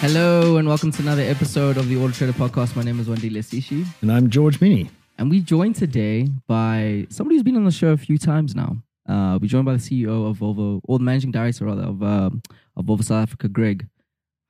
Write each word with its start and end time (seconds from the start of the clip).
Hello 0.00 0.56
and 0.58 0.68
welcome 0.68 0.92
to 0.92 1.02
another 1.02 1.22
episode 1.22 1.76
of 1.76 1.88
the 1.88 1.96
Auto 1.96 2.12
Trader 2.12 2.32
Podcast. 2.32 2.76
My 2.76 2.82
name 2.82 3.00
is 3.00 3.08
Wandile 3.08 3.38
Sishi, 3.42 3.84
And 4.00 4.12
I'm 4.12 4.30
George 4.30 4.60
Mienie. 4.60 4.88
and 5.18 5.28
we 5.28 5.40
joined 5.40 5.74
today 5.76 6.28
by 6.46 7.06
somebody 7.10 7.34
who's 7.36 7.42
been 7.42 7.56
on 7.56 7.64
the 7.64 7.70
show 7.72 7.88
a 7.90 7.96
few 7.96 8.16
times 8.18 8.54
now. 8.54 8.76
Uh, 9.08 9.38
we 9.40 9.48
joined 9.48 9.64
by 9.64 9.72
the 9.72 9.78
CEO 9.78 10.28
of 10.30 10.38
Volvo, 10.38 10.80
or 10.84 10.98
the 10.98 11.04
managing 11.04 11.30
director 11.32 11.64
rather 11.64 11.82
of 11.82 12.02
um 12.02 12.42
of 12.76 12.84
Volvo 12.86 13.02
South 13.02 13.22
Africa, 13.22 13.48
Greg. 13.48 13.88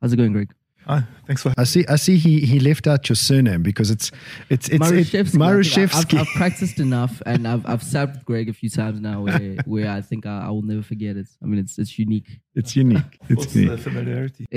How's 0.02 0.12
it 0.12 0.16
going, 0.16 0.32
Greg? 0.32 0.52
Hi, 0.88 1.02
thanks 1.26 1.42
for 1.42 1.52
I 1.58 1.64
see. 1.64 1.84
I 1.86 1.96
see. 1.96 2.16
He 2.16 2.40
he 2.40 2.60
left 2.60 2.86
out 2.86 3.10
your 3.10 3.16
surname 3.16 3.62
because 3.62 3.90
it's 3.90 4.10
it's 4.48 4.70
it's 4.70 4.82
Maruszewski. 4.82 5.14
it's 5.14 5.34
Maruszewski. 5.34 6.14
I've, 6.14 6.26
I've 6.26 6.34
practiced 6.36 6.78
enough, 6.80 7.20
and 7.26 7.46
I've 7.46 7.66
I've 7.66 7.82
sat 7.82 8.12
with 8.12 8.24
Greg 8.24 8.48
a 8.48 8.54
few 8.54 8.70
times 8.70 8.98
now, 8.98 9.20
where 9.20 9.56
where 9.66 9.90
I 9.90 10.00
think 10.00 10.24
I, 10.24 10.46
I 10.46 10.48
will 10.48 10.62
never 10.62 10.82
forget 10.82 11.18
it. 11.18 11.28
I 11.42 11.46
mean, 11.46 11.58
it's 11.58 11.78
it's 11.78 11.98
unique. 11.98 12.40
It's 12.54 12.74
unique. 12.74 13.18
It's 13.28 13.38
what's 13.38 13.52
the 13.52 13.64
unique. 13.64 13.80
familiarity. 13.80 14.46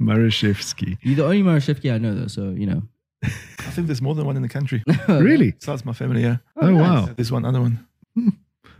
Maruszewski. 0.00 0.98
You're 1.00 1.16
the 1.16 1.24
only 1.24 1.42
Maruszewski 1.42 1.94
I 1.94 1.98
know, 1.98 2.14
though, 2.16 2.26
so 2.26 2.50
you 2.50 2.66
know. 2.66 2.82
I 3.22 3.70
think 3.70 3.86
there's 3.86 4.02
more 4.02 4.16
than 4.16 4.26
one 4.26 4.36
in 4.36 4.42
the 4.42 4.48
country. 4.48 4.82
Really? 5.08 5.52
Besides 5.52 5.84
my 5.84 5.92
family, 5.92 6.22
yeah. 6.22 6.36
Oh, 6.60 6.74
wow. 6.74 7.08
There's 7.16 7.32
one 7.32 7.44
other 7.44 7.60
one. 7.60 7.86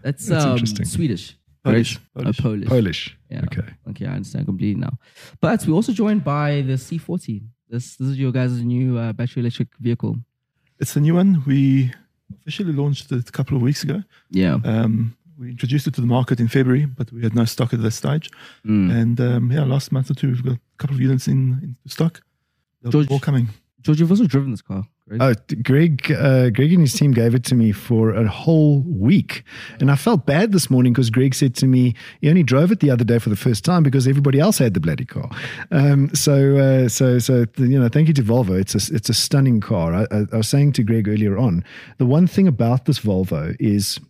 That's, 0.02 0.26
That's 0.26 0.44
um, 0.44 0.52
interesting. 0.52 0.84
Swedish. 0.84 1.36
Polish. 1.70 1.98
Polish. 2.14 2.38
Oh, 2.40 2.42
Polish. 2.42 2.68
Polish. 2.68 3.18
Yeah. 3.30 3.44
Okay. 3.44 3.68
Okay, 3.90 4.06
I 4.06 4.14
understand 4.14 4.46
completely 4.46 4.80
now. 4.80 4.98
But 5.40 5.66
we're 5.66 5.74
also 5.74 5.92
joined 5.92 6.22
by 6.24 6.62
the 6.62 6.74
C40. 6.74 7.42
This 7.68 7.96
this 7.96 8.08
is 8.08 8.18
your 8.18 8.32
guys' 8.32 8.62
new 8.62 8.98
uh, 8.98 9.12
battery 9.12 9.40
electric 9.42 9.68
vehicle. 9.80 10.16
It's 10.78 10.96
a 10.96 11.00
new 11.00 11.14
one. 11.14 11.42
We 11.46 11.92
officially 12.40 12.72
launched 12.72 13.10
it 13.12 13.28
a 13.28 13.32
couple 13.32 13.56
of 13.56 13.62
weeks 13.62 13.82
ago. 13.82 14.02
Yeah. 14.30 14.58
Um, 14.64 15.16
we 15.38 15.50
introduced 15.50 15.86
it 15.86 15.94
to 15.94 16.00
the 16.00 16.06
market 16.06 16.40
in 16.40 16.48
February, 16.48 16.86
but 16.86 17.12
we 17.12 17.22
had 17.22 17.34
no 17.34 17.44
stock 17.44 17.74
at 17.74 17.82
that 17.82 17.90
stage. 17.92 18.30
Mm. 18.64 18.90
And 19.00 19.20
um, 19.20 19.52
yeah, 19.52 19.64
last 19.64 19.92
month 19.92 20.10
or 20.10 20.14
two, 20.14 20.28
we've 20.28 20.42
got 20.44 20.54
a 20.54 20.60
couple 20.78 20.96
of 20.96 21.02
units 21.02 21.28
in, 21.28 21.76
in 21.84 21.90
stock. 21.90 22.22
There'll 22.80 22.92
George- 22.92 23.08
be 23.08 23.12
more 23.14 23.20
coming. 23.20 23.48
George, 23.82 24.00
you've 24.00 24.10
also 24.10 24.26
driven 24.26 24.50
this 24.50 24.62
car, 24.62 24.78
right? 24.78 24.86
Oh, 25.20 25.34
Greg, 25.62 26.10
uh, 26.10 26.50
Greg 26.50 26.72
and 26.72 26.80
his 26.80 26.92
team 26.94 27.12
gave 27.12 27.32
it 27.36 27.44
to 27.44 27.54
me 27.54 27.70
for 27.70 28.10
a 28.10 28.26
whole 28.26 28.80
week, 28.80 29.44
and 29.78 29.88
I 29.88 29.94
felt 29.94 30.26
bad 30.26 30.50
this 30.50 30.68
morning 30.68 30.92
because 30.92 31.10
Greg 31.10 31.32
said 31.32 31.54
to 31.56 31.66
me 31.66 31.94
he 32.20 32.28
only 32.28 32.42
drove 32.42 32.72
it 32.72 32.80
the 32.80 32.90
other 32.90 33.04
day 33.04 33.20
for 33.20 33.28
the 33.28 33.36
first 33.36 33.64
time 33.64 33.84
because 33.84 34.08
everybody 34.08 34.40
else 34.40 34.58
had 34.58 34.74
the 34.74 34.80
bloody 34.80 35.04
car. 35.04 35.30
Um, 35.70 36.12
so, 36.12 36.56
uh, 36.56 36.88
so, 36.88 37.20
so 37.20 37.46
you 37.56 37.78
know, 37.78 37.88
thank 37.88 38.08
you 38.08 38.14
to 38.14 38.22
Volvo. 38.22 38.58
It's 38.58 38.74
a 38.74 38.94
it's 38.94 39.08
a 39.08 39.14
stunning 39.14 39.60
car. 39.60 39.94
I, 39.94 40.06
I, 40.10 40.24
I 40.32 40.36
was 40.38 40.48
saying 40.48 40.72
to 40.72 40.82
Greg 40.82 41.06
earlier 41.06 41.38
on, 41.38 41.64
the 41.98 42.06
one 42.06 42.26
thing 42.26 42.48
about 42.48 42.86
this 42.86 42.98
Volvo 42.98 43.54
is, 43.60 44.00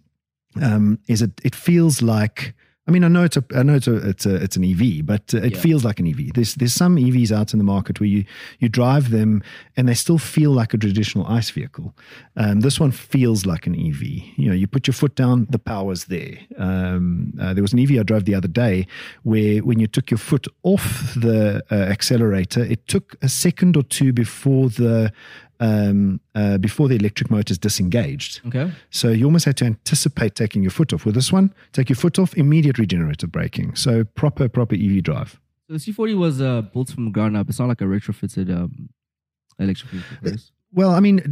um, 0.63 0.99
is 1.09 1.21
it 1.21 1.33
it 1.45 1.55
feels 1.55 2.01
like. 2.01 2.55
I 2.89 2.92
mean, 2.92 3.03
I 3.03 3.09
know 3.09 3.25
it's 3.25 3.37
a, 3.37 3.45
I 3.55 3.62
know 3.65 3.75
it's 3.75 3.89
a, 3.89 3.97
it's 4.11 4.27
a, 4.27 4.34
it's 4.37 4.56
an 4.56 4.65
EV, 4.65 5.05
but 5.05 5.34
uh, 5.34 5.39
it 5.39 5.55
Yeah. 5.55 5.59
feels 5.61 5.84
like 5.84 5.98
an 5.98 6.06
EV. 6.06 6.33
There's, 6.34 6.55
there's 6.55 6.73
some 6.73 6.97
EVs 6.97 7.33
out 7.33 7.53
in 7.53 7.59
the 7.59 7.65
market 7.65 7.98
where 7.98 8.09
you, 8.09 8.25
you 8.61 8.69
drive 8.69 9.11
them 9.11 9.43
and 9.77 9.89
they 9.89 9.95
still 9.95 10.19
feel 10.19 10.53
like 10.53 10.73
a 10.73 10.78
traditional 10.78 11.27
ICE 11.27 11.51
vehicle. 11.51 11.95
Um, 12.37 12.61
this 12.61 12.78
one 12.78 12.93
feels 12.93 13.45
like 13.45 13.67
an 13.67 13.75
EV. 13.75 14.03
You 14.37 14.48
know, 14.48 14.53
you 14.55 14.69
put 14.69 14.87
your 14.87 14.95
foot 14.95 15.17
down, 15.17 15.47
the 15.51 15.59
power's 15.59 16.05
there. 16.05 16.39
Um, 16.59 17.33
uh, 17.41 17.55
there 17.55 17.62
was 17.62 17.73
an 17.73 17.81
EV 17.81 17.98
I 17.98 18.03
drove 18.05 18.25
the 18.25 18.34
other 18.37 18.48
day 18.48 18.87
where 19.25 19.59
when 19.65 19.81
you 19.81 19.89
took 19.89 20.11
your 20.11 20.19
foot 20.19 20.47
off 20.62 21.12
the 21.15 21.65
uh, 21.71 21.75
accelerator, 21.75 22.62
it 22.62 22.87
took 22.87 23.17
a 23.21 23.28
second 23.28 23.77
or 23.77 23.83
two 23.83 24.12
before 24.12 24.69
the 24.69 25.12
um, 25.61 26.21
uh, 26.35 26.59
before 26.59 26.89
the 26.89 26.97
electric 26.97 27.31
motors 27.31 27.59
disengaged. 27.59 28.41
okay. 28.47 28.71
So 28.91 29.09
you 29.09 29.25
almost 29.25 29.45
had 29.45 29.57
to 29.59 29.65
anticipate 29.65 30.35
taking 30.35 30.62
your 30.62 30.71
foot 30.71 30.93
off. 30.93 31.05
With 31.05 31.15
this 31.15 31.33
one, 31.33 31.53
take 31.73 31.89
your 31.89 31.97
foot 31.97 32.19
off, 32.19 32.35
immediate 32.35 32.79
regenerative 32.79 33.33
braking. 33.33 33.75
So 33.75 34.05
proper, 34.05 34.49
proper 34.49 34.75
EV 34.75 35.03
drive. 35.03 35.41
So 35.69 35.75
the 35.75 35.79
C40 35.79 36.17
was 36.17 36.41
uh, 36.41 36.62
built 36.62 36.91
from 36.91 37.07
the 37.07 37.11
ground 37.11 37.37
up. 37.37 37.49
It's 37.49 37.59
not 37.59 37.69
like 37.69 37.81
a 37.81 37.84
retrofitted 37.84 38.55
um, 38.55 38.91
electric 39.59 39.91
vehicle. 39.91 40.17
Chris. 40.22 40.53
Well, 40.72 40.91
I 40.91 41.00
mean, 41.00 41.22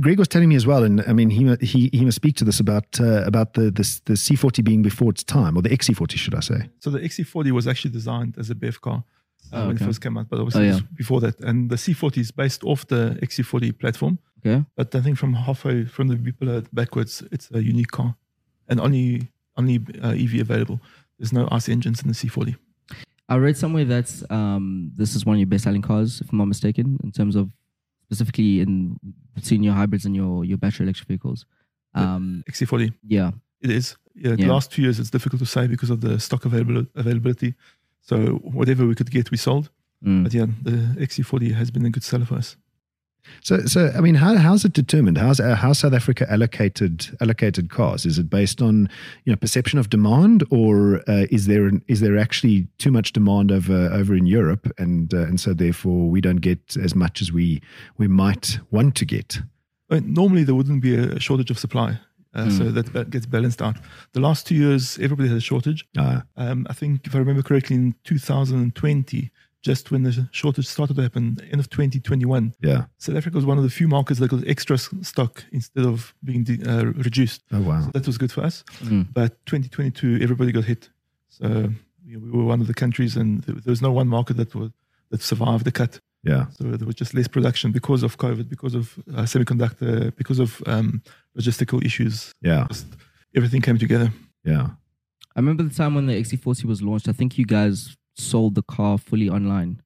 Greg 0.00 0.18
was 0.18 0.28
telling 0.28 0.48
me 0.48 0.54
as 0.54 0.66
well, 0.66 0.84
and 0.84 1.02
I 1.08 1.12
mean, 1.12 1.30
he 1.30 1.56
he 1.66 1.90
he 1.92 2.04
must 2.04 2.14
speak 2.14 2.36
to 2.36 2.44
this 2.44 2.60
about 2.60 3.00
uh, 3.00 3.24
about 3.24 3.54
the 3.54 3.70
this, 3.70 4.00
the 4.00 4.12
C40 4.12 4.62
being 4.62 4.82
before 4.82 5.10
its 5.10 5.24
time, 5.24 5.56
or 5.56 5.62
the 5.62 5.70
XC40, 5.70 6.12
should 6.12 6.34
I 6.34 6.40
say? 6.40 6.68
So 6.78 6.90
the 6.90 7.00
XC40 7.00 7.50
was 7.50 7.66
actually 7.66 7.90
designed 7.90 8.36
as 8.38 8.48
a 8.48 8.54
BEV 8.54 8.80
car 8.80 9.04
uh, 9.52 9.56
Oh, 9.62 9.66
when 9.68 9.76
it 9.76 9.82
first 9.82 10.00
came 10.00 10.16
out, 10.18 10.28
but 10.28 10.38
obviously 10.40 10.68
Oh, 10.70 10.74
yeah. 10.74 10.80
before 10.96 11.20
that. 11.20 11.40
And 11.40 11.70
the 11.70 11.76
C40 11.76 12.18
is 12.18 12.30
based 12.30 12.64
off 12.64 12.86
the 12.86 13.18
XC40 13.22 13.78
platform. 13.78 14.18
Okay. 14.44 14.64
But 14.76 14.94
I 14.94 15.00
think 15.00 15.18
from 15.18 15.34
halfway 15.34 15.84
from 15.84 16.08
the 16.08 16.16
B-pillar 16.16 16.62
backwards, 16.72 17.22
it's 17.32 17.50
a 17.52 17.62
unique 17.62 17.90
car, 17.90 18.16
and 18.68 18.80
only 18.80 19.30
only 19.56 19.80
uh, 20.02 20.10
EV 20.10 20.40
available. 20.40 20.80
There's 21.18 21.32
no 21.32 21.48
ICE 21.50 21.68
engines 21.70 22.02
in 22.02 22.08
the 22.08 22.14
C40. 22.14 22.56
I 23.28 23.36
read 23.36 23.56
somewhere 23.56 23.84
that 23.86 24.08
um, 24.30 24.92
this 24.94 25.16
is 25.16 25.24
one 25.26 25.34
of 25.36 25.40
your 25.40 25.46
best 25.48 25.64
selling 25.64 25.82
cars, 25.82 26.20
if 26.20 26.30
I'm 26.30 26.38
not 26.38 26.44
mistaken, 26.46 26.98
in 27.02 27.10
terms 27.10 27.34
of 27.34 27.50
specifically 28.04 28.60
in 28.60 28.98
between 29.34 29.62
your 29.64 29.74
hybrids 29.74 30.04
and 30.04 30.14
your, 30.14 30.44
your 30.44 30.58
battery 30.58 30.84
electric 30.84 31.08
vehicles. 31.08 31.44
Um, 31.94 32.44
XC40, 32.48 32.92
yeah. 33.08 33.30
it 33.62 33.70
is. 33.70 33.96
Yeah, 34.14 34.30
Yeah. 34.38 34.46
The 34.46 34.52
last 34.52 34.70
two 34.70 34.82
years, 34.82 35.00
it's 35.00 35.10
difficult 35.10 35.40
to 35.40 35.46
say 35.46 35.66
because 35.66 35.90
of 35.90 36.00
the 36.02 36.20
stock 36.20 36.44
available, 36.44 36.86
availability. 36.94 37.54
So 38.02 38.40
whatever 38.42 38.86
we 38.86 38.94
could 38.94 39.10
get, 39.10 39.30
we 39.30 39.36
sold. 39.36 39.70
Mm. 40.04 40.24
But 40.24 40.34
yeah, 40.34 40.46
the 40.62 40.70
XC40 41.00 41.54
has 41.54 41.70
been 41.70 41.86
a 41.86 41.90
good 41.90 42.04
seller 42.04 42.24
for 42.24 42.36
us. 42.36 42.56
So, 43.42 43.60
so 43.66 43.92
I 43.96 44.00
mean, 44.00 44.14
how 44.14 44.36
how's 44.36 44.64
it 44.64 44.72
determined? 44.72 45.18
How's 45.18 45.40
uh, 45.40 45.56
how 45.56 45.72
South 45.72 45.92
Africa 45.92 46.30
allocated 46.30 47.16
allocated 47.20 47.70
cars? 47.70 48.06
Is 48.06 48.18
it 48.18 48.30
based 48.30 48.62
on 48.62 48.88
you 49.24 49.32
know 49.32 49.36
perception 49.36 49.78
of 49.78 49.90
demand, 49.90 50.44
or 50.50 51.02
uh, 51.08 51.26
is 51.30 51.46
there 51.46 51.66
an, 51.66 51.82
is 51.88 52.00
there 52.00 52.16
actually 52.16 52.68
too 52.78 52.90
much 52.90 53.12
demand 53.12 53.52
over 53.52 53.90
over 53.92 54.14
in 54.14 54.26
Europe, 54.26 54.70
and 54.78 55.12
uh, 55.12 55.22
and 55.22 55.40
so 55.40 55.54
therefore 55.54 56.08
we 56.08 56.20
don't 56.20 56.40
get 56.40 56.76
as 56.76 56.94
much 56.94 57.20
as 57.20 57.32
we 57.32 57.60
we 57.98 58.08
might 58.08 58.58
want 58.70 58.94
to 58.96 59.04
get? 59.04 59.40
Uh, 59.90 60.00
Normally, 60.04 60.44
there 60.44 60.54
wouldn't 60.54 60.82
be 60.82 60.94
a 60.94 61.20
shortage 61.20 61.50
of 61.50 61.58
supply. 61.58 61.98
Uh, 62.36 62.44
Mm. 62.46 62.58
So 62.58 62.64
that, 62.70 62.92
that 62.92 63.10
gets 63.10 63.26
balanced 63.26 63.62
out. 63.62 63.76
The 64.12 64.20
last 64.20 64.46
two 64.46 64.54
years, 64.54 64.98
everybody 64.98 65.28
had 65.28 65.38
a 65.38 65.40
shortage. 65.40 65.86
Uh, 65.96 66.20
Um, 66.36 66.66
I 66.68 66.74
think, 66.74 67.06
if 67.06 67.14
I 67.14 67.18
remember 67.18 67.42
correctly, 67.42 67.76
in 67.76 67.94
2020, 68.04 69.30
just 69.62 69.90
when 69.90 70.02
the 70.04 70.28
shortage 70.30 70.66
started 70.66 70.94
to 70.96 71.02
happen, 71.02 71.38
end 71.50 71.60
of 71.60 71.68
2021, 71.70 72.54
yeah. 72.62 72.84
South 72.98 73.16
Africa 73.16 73.36
was 73.36 73.44
one 73.46 73.58
of 73.58 73.64
the 73.64 73.70
few 73.70 73.88
markets 73.88 74.20
that 74.20 74.28
got 74.28 74.46
extra 74.46 74.78
stock 74.78 75.44
instead 75.50 75.84
of 75.84 76.14
being 76.22 76.44
de- 76.44 76.62
uh, 76.70 76.84
reduced. 76.84 77.42
Oh 77.52 77.60
wow. 77.62 77.80
So 77.82 77.90
that 77.92 78.06
was 78.06 78.16
good 78.18 78.30
for 78.30 78.42
us. 78.44 78.62
Mm. 78.84 79.08
But 79.12 79.44
2022, 79.46 80.18
everybody 80.22 80.52
got 80.52 80.64
hit. 80.64 80.90
So 81.28 81.72
you 82.06 82.18
know, 82.18 82.24
we 82.24 82.30
were 82.30 82.44
one 82.44 82.60
of 82.60 82.68
the 82.68 82.74
countries, 82.74 83.16
and 83.16 83.42
there 83.42 83.54
there 83.56 83.72
was 83.72 83.82
no 83.82 83.90
one 83.90 84.08
market 84.08 84.36
that 84.36 84.54
was, 84.54 84.70
that 85.10 85.22
survived 85.22 85.64
the 85.64 85.72
cut. 85.72 86.00
Yeah. 86.26 86.46
So 86.50 86.64
there 86.64 86.86
was 86.86 86.96
just 86.96 87.14
less 87.14 87.28
production 87.28 87.72
because 87.72 88.02
of 88.02 88.18
COVID, 88.18 88.48
because 88.48 88.74
of 88.74 88.98
uh, 89.14 89.22
semiconductor, 89.22 90.14
because 90.16 90.38
of 90.38 90.62
um, 90.66 91.02
logistical 91.38 91.84
issues. 91.84 92.32
Yeah. 92.42 92.66
Just 92.68 92.86
everything 93.36 93.62
came 93.62 93.78
together. 93.78 94.10
Yeah. 94.44 94.68
I 95.34 95.40
remember 95.40 95.62
the 95.62 95.74
time 95.74 95.94
when 95.94 96.06
the 96.06 96.14
XC40 96.14 96.64
was 96.64 96.82
launched. 96.82 97.08
I 97.08 97.12
think 97.12 97.38
you 97.38 97.44
guys 97.46 97.96
sold 98.16 98.54
the 98.54 98.62
car 98.62 98.98
fully 98.98 99.28
online. 99.28 99.82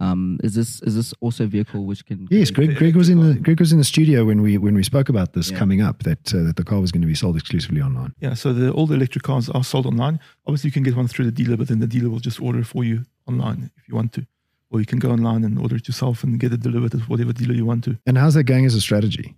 Um, 0.00 0.38
is 0.42 0.54
this 0.54 0.82
is 0.82 0.96
this 0.96 1.14
also 1.20 1.44
a 1.44 1.46
vehicle 1.46 1.84
which 1.84 2.04
can? 2.04 2.26
Yes, 2.30 2.50
Greg. 2.50 2.74
Greg 2.76 2.96
was 2.96 3.08
in 3.08 3.20
the. 3.20 3.34
Greg 3.38 3.60
was 3.60 3.70
in 3.72 3.78
the 3.78 3.84
studio 3.84 4.24
when 4.24 4.42
we 4.42 4.58
when 4.58 4.74
we 4.74 4.82
spoke 4.82 5.08
about 5.08 5.34
this 5.34 5.50
Yeah. 5.50 5.58
coming 5.58 5.80
up 5.82 6.02
that 6.02 6.34
uh, 6.34 6.42
that 6.42 6.56
the 6.56 6.64
car 6.64 6.80
was 6.80 6.90
going 6.90 7.02
to 7.02 7.06
be 7.06 7.14
sold 7.14 7.36
exclusively 7.36 7.80
online. 7.80 8.12
Yeah, 8.20 8.34
so 8.34 8.52
the, 8.52 8.72
all 8.72 8.86
the 8.88 8.94
electric 8.94 9.22
cars 9.22 9.48
are 9.50 9.62
sold 9.62 9.86
online. 9.86 10.18
Obviously, 10.46 10.68
you 10.68 10.72
can 10.72 10.82
get 10.82 10.96
one 10.96 11.06
through 11.06 11.26
the 11.26 11.30
dealer, 11.44 11.56
but 11.56 11.68
then 11.68 11.78
the 11.78 11.86
dealer 11.86 12.10
will 12.10 12.18
just 12.18 12.40
order 12.40 12.58
it 12.58 12.66
for 12.66 12.82
you 12.82 13.04
online 13.28 13.70
if 13.76 13.88
you 13.88 13.94
want 13.94 14.12
to. 14.14 14.26
Or 14.74 14.80
you 14.80 14.86
can 14.86 14.98
go 14.98 15.10
online 15.10 15.44
and 15.44 15.56
order 15.56 15.76
it 15.76 15.86
yourself 15.86 16.24
and 16.24 16.40
get 16.40 16.52
it 16.52 16.60
delivered 16.60 16.94
at 16.94 17.08
whatever 17.08 17.32
dealer 17.32 17.54
you 17.54 17.64
want 17.64 17.84
to. 17.84 17.96
And 18.06 18.18
how's 18.18 18.34
that 18.34 18.42
going 18.42 18.66
as 18.66 18.74
a 18.74 18.80
strategy? 18.80 19.36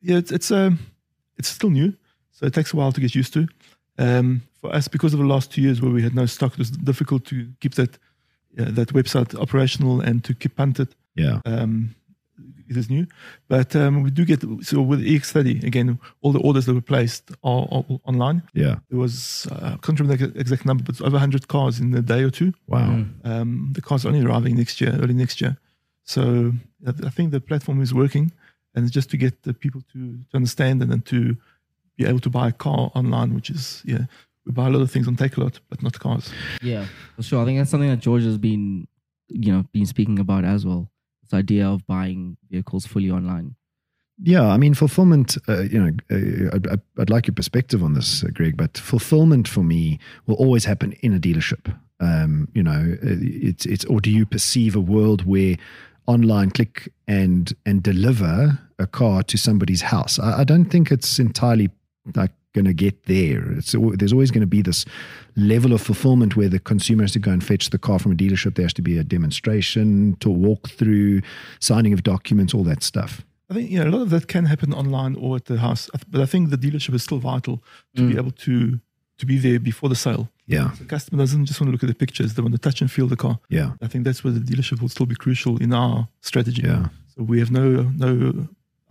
Yeah, 0.00 0.18
it's 0.18 0.32
it's 0.32 0.50
um 0.50 0.80
it's 1.36 1.48
still 1.48 1.70
new, 1.70 1.94
so 2.32 2.46
it 2.46 2.52
takes 2.52 2.72
a 2.72 2.76
while 2.76 2.90
to 2.90 3.00
get 3.00 3.14
used 3.14 3.32
to. 3.34 3.46
Um, 3.96 4.42
for 4.60 4.74
us, 4.74 4.88
because 4.88 5.14
of 5.14 5.20
the 5.20 5.26
last 5.26 5.52
two 5.52 5.62
years 5.62 5.80
where 5.80 5.92
we 5.92 6.02
had 6.02 6.14
no 6.14 6.26
stock, 6.26 6.52
it 6.52 6.58
was 6.58 6.70
difficult 6.70 7.24
to 7.26 7.46
keep 7.60 7.74
that 7.74 7.94
uh, 8.58 8.70
that 8.72 8.92
website 8.92 9.34
operational 9.40 10.00
and 10.00 10.24
to 10.24 10.34
keep 10.34 10.56
punted. 10.56 10.88
Yeah. 11.14 11.40
Um, 11.44 11.94
it 12.68 12.76
is 12.76 12.90
new, 12.90 13.06
but 13.48 13.74
um, 13.74 14.02
we 14.02 14.10
do 14.10 14.24
get 14.24 14.42
so 14.62 14.80
with 14.80 15.00
EX30 15.00 15.64
again. 15.64 15.98
All 16.20 16.32
the 16.32 16.40
orders 16.40 16.66
that 16.66 16.74
were 16.74 16.80
placed 16.80 17.30
are, 17.42 17.66
are 17.70 17.84
online. 18.04 18.42
Yeah. 18.54 18.76
There 18.90 18.98
was 18.98 19.46
uh, 19.50 19.74
I 19.74 19.76
can't 19.82 19.98
remember 19.98 20.26
the 20.26 20.38
exact 20.38 20.66
number, 20.66 20.84
but 20.84 20.94
it's 20.94 21.00
over 21.00 21.12
100 21.12 21.48
cars 21.48 21.80
in 21.80 21.94
a 21.94 22.02
day 22.02 22.22
or 22.22 22.30
two. 22.30 22.52
Wow. 22.66 22.88
Mm. 22.88 23.26
Um, 23.26 23.68
the 23.72 23.80
cars 23.80 24.04
are 24.04 24.08
only 24.08 24.24
arriving 24.24 24.56
next 24.56 24.80
year, 24.80 24.98
early 25.00 25.14
next 25.14 25.40
year. 25.40 25.56
So 26.04 26.52
I 26.86 26.90
I 27.06 27.10
think 27.10 27.32
the 27.32 27.40
platform 27.40 27.80
is 27.82 27.94
working, 27.94 28.32
and 28.74 28.84
it's 28.84 28.94
just 28.94 29.10
to 29.10 29.16
get 29.16 29.42
the 29.42 29.54
people 29.54 29.82
to, 29.92 30.18
to 30.30 30.34
understand 30.36 30.82
and 30.82 30.90
then 30.90 31.02
to 31.02 31.36
be 31.96 32.06
able 32.06 32.20
to 32.20 32.30
buy 32.30 32.48
a 32.48 32.52
car 32.52 32.90
online, 32.94 33.34
which 33.34 33.50
is 33.50 33.82
yeah, 33.84 34.04
we 34.48 34.52
buy 34.52 34.66
a 34.66 34.70
lot 34.70 34.82
of 34.82 34.90
things 34.90 35.06
on 35.06 35.16
Takealot, 35.16 35.60
but 35.68 35.82
not 35.82 35.98
cars. 35.98 36.32
Yeah, 36.62 36.86
for 37.16 37.22
sure. 37.22 37.42
I 37.42 37.44
think 37.44 37.58
that's 37.58 37.70
something 37.70 37.90
that 37.90 38.00
George 38.00 38.24
has 38.24 38.38
been, 38.38 38.88
you 39.28 39.52
know, 39.52 39.64
been 39.72 39.86
speaking 39.86 40.18
about 40.18 40.44
as 40.44 40.64
well. 40.64 40.90
This 41.28 41.38
idea 41.38 41.68
of 41.68 41.86
buying 41.86 42.36
vehicles 42.50 42.86
fully 42.86 43.10
online. 43.10 43.54
Yeah, 44.20 44.48
I 44.48 44.56
mean, 44.56 44.74
fulfillment, 44.74 45.36
uh, 45.48 45.60
you 45.62 45.78
know, 45.78 45.92
uh, 46.10 46.56
I'd, 46.56 46.66
I'd- 46.66 47.12
like 47.12 47.26
your 47.28 47.34
perspective 47.34 47.84
on 47.84 47.94
this, 47.94 48.24
uh, 48.24 48.28
Greg, 48.32 48.56
but 48.56 48.76
fulfillment 48.76 49.46
for 49.46 49.62
me 49.62 49.98
will 50.26 50.34
always 50.36 50.64
happen 50.64 50.92
in 51.02 51.14
a 51.14 51.20
dealership. 51.20 51.72
Um, 52.00 52.48
you 52.54 52.62
know, 52.62 52.96
it's 53.02 53.66
it's 53.66 53.84
or 53.84 54.00
do 54.00 54.10
you 54.10 54.24
perceive 54.26 54.74
a 54.76 54.80
world 54.80 55.24
where 55.26 55.56
online 56.06 56.50
click 56.50 56.92
and 57.06 57.52
and 57.66 57.82
deliver 57.82 58.58
a 58.78 58.86
car 58.86 59.22
to 59.24 59.36
somebody's 59.36 59.82
house? 59.82 60.18
I, 60.18 60.40
I 60.40 60.44
don't 60.44 60.66
think 60.66 60.90
it's 60.90 61.18
entirely 61.18 61.70
like 62.14 62.32
going 62.58 62.76
to 62.76 62.84
get 62.86 62.96
there. 63.14 63.42
It's 63.58 63.72
there's 63.98 64.12
always 64.16 64.30
going 64.34 64.46
to 64.48 64.54
be 64.58 64.62
this 64.62 64.80
level 65.52 65.72
of 65.72 65.80
fulfillment 65.90 66.32
where 66.38 66.50
the 66.56 66.58
consumer 66.72 67.02
has 67.04 67.12
to 67.12 67.18
go 67.26 67.30
and 67.36 67.42
fetch 67.50 67.64
the 67.70 67.78
car 67.86 67.98
from 68.02 68.12
a 68.12 68.18
dealership. 68.22 68.54
There 68.54 68.64
has 68.68 68.74
to 68.74 68.82
be 68.90 68.98
a 68.98 69.04
demonstration, 69.16 70.16
to 70.20 70.28
walk 70.30 70.62
through, 70.78 71.22
signing 71.60 71.92
of 71.94 72.02
documents, 72.02 72.54
all 72.54 72.64
that 72.64 72.82
stuff. 72.82 73.12
I 73.50 73.54
think 73.54 73.70
yeah, 73.70 73.84
a 73.84 73.90
lot 73.94 74.02
of 74.02 74.10
that 74.10 74.26
can 74.34 74.44
happen 74.46 74.70
online 74.74 75.14
or 75.16 75.36
at 75.36 75.44
the 75.46 75.56
house, 75.58 75.88
but 76.12 76.20
I 76.20 76.26
think 76.26 76.50
the 76.50 76.58
dealership 76.58 76.94
is 76.94 77.02
still 77.02 77.18
vital 77.32 77.62
to 77.96 78.02
Mm. 78.02 78.10
be 78.12 78.16
able 78.22 78.32
to 78.46 78.54
to 79.20 79.26
be 79.26 79.36
there 79.38 79.58
before 79.58 79.88
the 79.88 79.96
sale. 79.96 80.24
Yeah, 80.46 80.70
The 80.78 80.84
customer 80.84 81.22
doesn't 81.22 81.46
just 81.46 81.60
want 81.60 81.68
to 81.68 81.72
look 81.72 81.82
at 81.82 81.88
the 81.88 81.94
pictures; 82.04 82.34
they 82.34 82.42
want 82.42 82.54
to 82.54 82.58
touch 82.68 82.80
and 82.82 82.90
feel 82.90 83.08
the 83.08 83.16
car. 83.16 83.36
yeah, 83.58 83.70
I 83.82 83.88
think 83.90 84.04
that's 84.06 84.22
where 84.22 84.32
the 84.38 84.44
dealership 84.50 84.80
will 84.80 84.88
still 84.96 85.06
be 85.06 85.16
crucial 85.24 85.54
in 85.64 85.72
our 85.72 86.08
strategy. 86.20 86.62
yeah, 86.62 86.88
So 87.14 87.22
we 87.32 87.38
have 87.42 87.50
no 87.60 87.64
no 88.06 88.10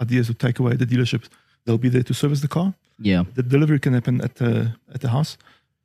ideas 0.05 0.27
to 0.27 0.33
take 0.33 0.57
away 0.61 0.75
the 0.75 0.85
dealerships. 0.93 1.27
They'll 1.67 1.77
be 1.77 1.89
there 1.89 2.03
to 2.03 2.13
service 2.13 2.39
the 2.41 2.47
car. 2.47 2.73
Yeah. 2.97 3.23
The 3.35 3.43
delivery 3.43 3.79
can 3.79 3.93
happen 3.93 4.21
at 4.21 4.35
the 4.35 4.73
at 4.93 5.01
the 5.01 5.09
house, 5.09 5.37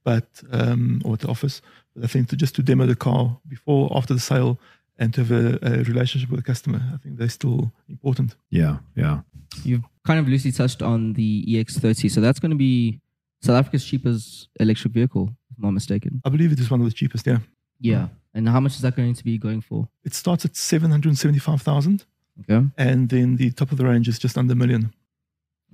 but 0.04 0.26
um, 0.50 1.02
or 1.04 1.14
at 1.14 1.20
the 1.20 1.28
office. 1.28 1.60
But 1.94 2.04
I 2.04 2.06
think 2.06 2.28
to 2.30 2.36
just 2.36 2.54
to 2.54 2.62
demo 2.62 2.86
the 2.86 2.96
car 2.96 3.38
before 3.48 3.90
after 3.98 4.14
the 4.14 4.20
sale 4.20 4.58
and 4.98 5.12
to 5.14 5.24
have 5.24 5.32
a, 5.32 5.58
a 5.62 5.82
relationship 5.84 6.30
with 6.30 6.40
the 6.40 6.44
customer, 6.52 6.80
I 6.94 6.96
think 7.02 7.18
they're 7.18 7.28
still 7.28 7.72
important. 7.88 8.36
yeah, 8.50 8.76
yeah. 8.96 9.20
You've 9.64 9.82
kind 10.06 10.18
of 10.20 10.26
loosely 10.28 10.52
touched 10.52 10.80
on 10.82 11.12
the 11.14 11.44
EX30. 11.48 12.10
So 12.10 12.20
that's 12.22 12.38
going 12.40 12.52
to 12.52 12.56
be 12.56 13.00
South 13.42 13.56
Africa's 13.56 13.84
cheapest 13.84 14.48
electric 14.60 14.92
vehicle, 14.94 15.24
if 15.50 15.56
I'm 15.58 15.64
not 15.64 15.72
mistaken. 15.72 16.22
I 16.24 16.30
believe 16.30 16.52
it 16.52 16.60
is 16.60 16.70
one 16.70 16.80
of 16.80 16.86
the 16.86 16.92
cheapest. 16.92 17.26
Yeah, 17.26 17.38
Yeah. 17.80 18.08
And 18.34 18.48
how 18.48 18.60
much 18.60 18.74
is 18.76 18.80
that 18.82 18.96
going 18.96 19.12
to 19.14 19.24
be 19.24 19.36
going 19.36 19.60
for? 19.60 19.88
it 20.04 20.14
starts 20.14 20.44
at 20.46 20.56
seven 20.56 20.90
hundred 20.90 21.18
seventy-five 21.18 21.60
thousand, 21.60 22.04
Okay. 22.42 22.66
and 22.78 23.08
then 23.10 23.36
the 23.36 23.50
top 23.50 23.72
of 23.72 23.76
the 23.78 23.84
range 23.84 24.08
is 24.08 24.18
just 24.18 24.38
under 24.38 24.52
a 24.54 24.56
million. 24.56 24.92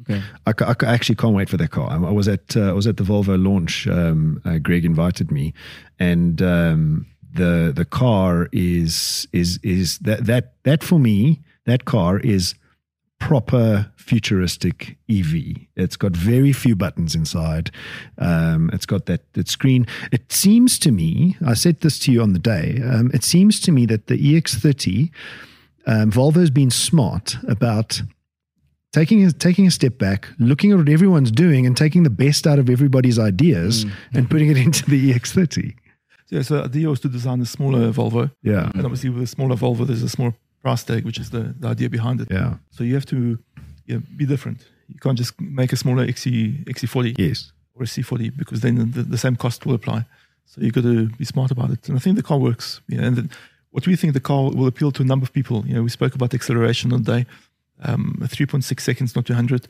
Okay. 0.02 0.22
I, 0.46 0.52
I 0.60 0.92
actually 0.92 1.16
can't 1.16 1.34
wait 1.34 1.48
for 1.48 1.56
that 1.56 1.70
car. 1.70 1.90
I 1.90 1.96
I 1.96 2.12
was 2.12 2.28
at 2.28 2.56
uh, 2.56 2.70
I 2.70 2.72
was 2.72 2.86
at 2.86 2.96
the 2.96 3.04
Volvo 3.04 3.42
launch. 3.42 3.86
Um, 3.86 4.40
uh, 4.44 4.58
Greg 4.58 4.84
invited 4.84 5.30
me, 5.30 5.54
and 5.98 6.40
um, 6.40 7.06
the 7.32 7.72
the 7.74 7.84
car 7.84 8.48
is 8.52 9.26
is 9.32 9.58
is 9.62 9.98
that 10.00 10.26
that 10.26 10.54
that 10.64 10.84
for 10.84 10.98
me 10.98 11.40
that 11.66 11.84
car 11.84 12.18
is 12.18 12.54
proper 13.18 13.90
futuristic 13.96 14.96
EV. 15.10 15.56
It's 15.76 15.96
got 15.96 16.12
very 16.12 16.52
few 16.52 16.76
buttons 16.76 17.14
inside. 17.14 17.70
Um, 18.18 18.70
it's 18.72 18.86
got 18.86 19.06
that 19.06 19.32
that 19.34 19.48
screen. 19.48 19.86
It 20.12 20.32
seems 20.32 20.78
to 20.80 20.92
me. 20.92 21.36
I 21.44 21.54
said 21.54 21.80
this 21.80 21.98
to 22.00 22.12
you 22.12 22.22
on 22.22 22.32
the 22.32 22.38
day. 22.38 22.80
Um, 22.84 23.10
it 23.12 23.24
seems 23.24 23.60
to 23.60 23.72
me 23.72 23.86
that 23.86 24.06
the 24.06 24.16
EX30 24.16 25.10
um, 25.86 26.10
Volvo's 26.10 26.50
been 26.50 26.70
smart 26.70 27.36
about 27.48 28.02
taking 28.92 29.24
a, 29.24 29.32
taking 29.32 29.66
a 29.66 29.70
step 29.70 29.98
back, 29.98 30.28
looking 30.38 30.72
at 30.72 30.78
what 30.78 30.88
everyone's 30.88 31.30
doing, 31.30 31.66
and 31.66 31.76
taking 31.76 32.02
the 32.02 32.10
best 32.10 32.46
out 32.46 32.58
of 32.58 32.70
everybody's 32.70 33.18
ideas 33.18 33.84
mm. 33.84 33.92
and 34.14 34.30
putting 34.30 34.48
it 34.48 34.56
into 34.56 34.88
the 34.88 35.12
EX30. 35.12 35.74
Yeah, 36.30 36.42
so 36.42 36.56
the 36.58 36.64
idea 36.64 36.88
was 36.88 37.00
to 37.00 37.08
design 37.08 37.40
a 37.40 37.46
smaller 37.46 37.90
Volvo, 37.90 38.30
Yeah, 38.42 38.70
and 38.74 38.84
obviously 38.84 39.10
with 39.10 39.22
a 39.22 39.26
smaller 39.26 39.56
Volvo, 39.56 39.86
there's 39.86 40.02
a 40.02 40.08
smaller 40.08 40.34
price 40.60 40.84
tag, 40.84 41.04
which 41.04 41.18
is 41.18 41.30
the, 41.30 41.54
the 41.58 41.68
idea 41.68 41.88
behind 41.88 42.20
it. 42.20 42.28
yeah, 42.30 42.56
So 42.70 42.84
you 42.84 42.94
have 42.94 43.06
to 43.06 43.38
yeah, 43.86 43.98
be 44.16 44.26
different. 44.26 44.66
You 44.88 44.98
can't 45.00 45.16
just 45.16 45.40
make 45.40 45.72
a 45.72 45.76
smaller 45.76 46.02
XC 46.02 46.64
XC40 46.66 47.18
yes, 47.18 47.52
or 47.74 47.82
a 47.84 47.86
C40 47.86 48.36
because 48.36 48.60
then 48.60 48.90
the, 48.92 49.02
the 49.02 49.18
same 49.18 49.36
cost 49.36 49.64
will 49.64 49.74
apply. 49.74 50.04
So 50.44 50.60
you've 50.60 50.74
got 50.74 50.84
to 50.84 51.08
be 51.10 51.24
smart 51.24 51.50
about 51.50 51.70
it. 51.70 51.88
And 51.88 51.96
I 51.96 52.00
think 52.00 52.16
the 52.16 52.22
car 52.22 52.38
works. 52.38 52.80
Yeah, 52.88 53.02
and 53.02 53.16
the, 53.16 53.28
what 53.70 53.86
we 53.86 53.96
think 53.96 54.14
the 54.14 54.20
car 54.20 54.50
will 54.50 54.66
appeal 54.66 54.90
to 54.92 55.02
a 55.02 55.04
number 55.04 55.24
of 55.24 55.32
people. 55.32 55.64
You 55.66 55.74
know, 55.74 55.82
we 55.82 55.90
spoke 55.90 56.14
about 56.14 56.32
acceleration 56.34 56.92
on 56.92 57.02
the 57.02 57.12
day, 57.12 57.26
um, 57.82 58.16
3.6 58.22 58.80
seconds, 58.80 59.14
not 59.16 59.26
200. 59.26 59.68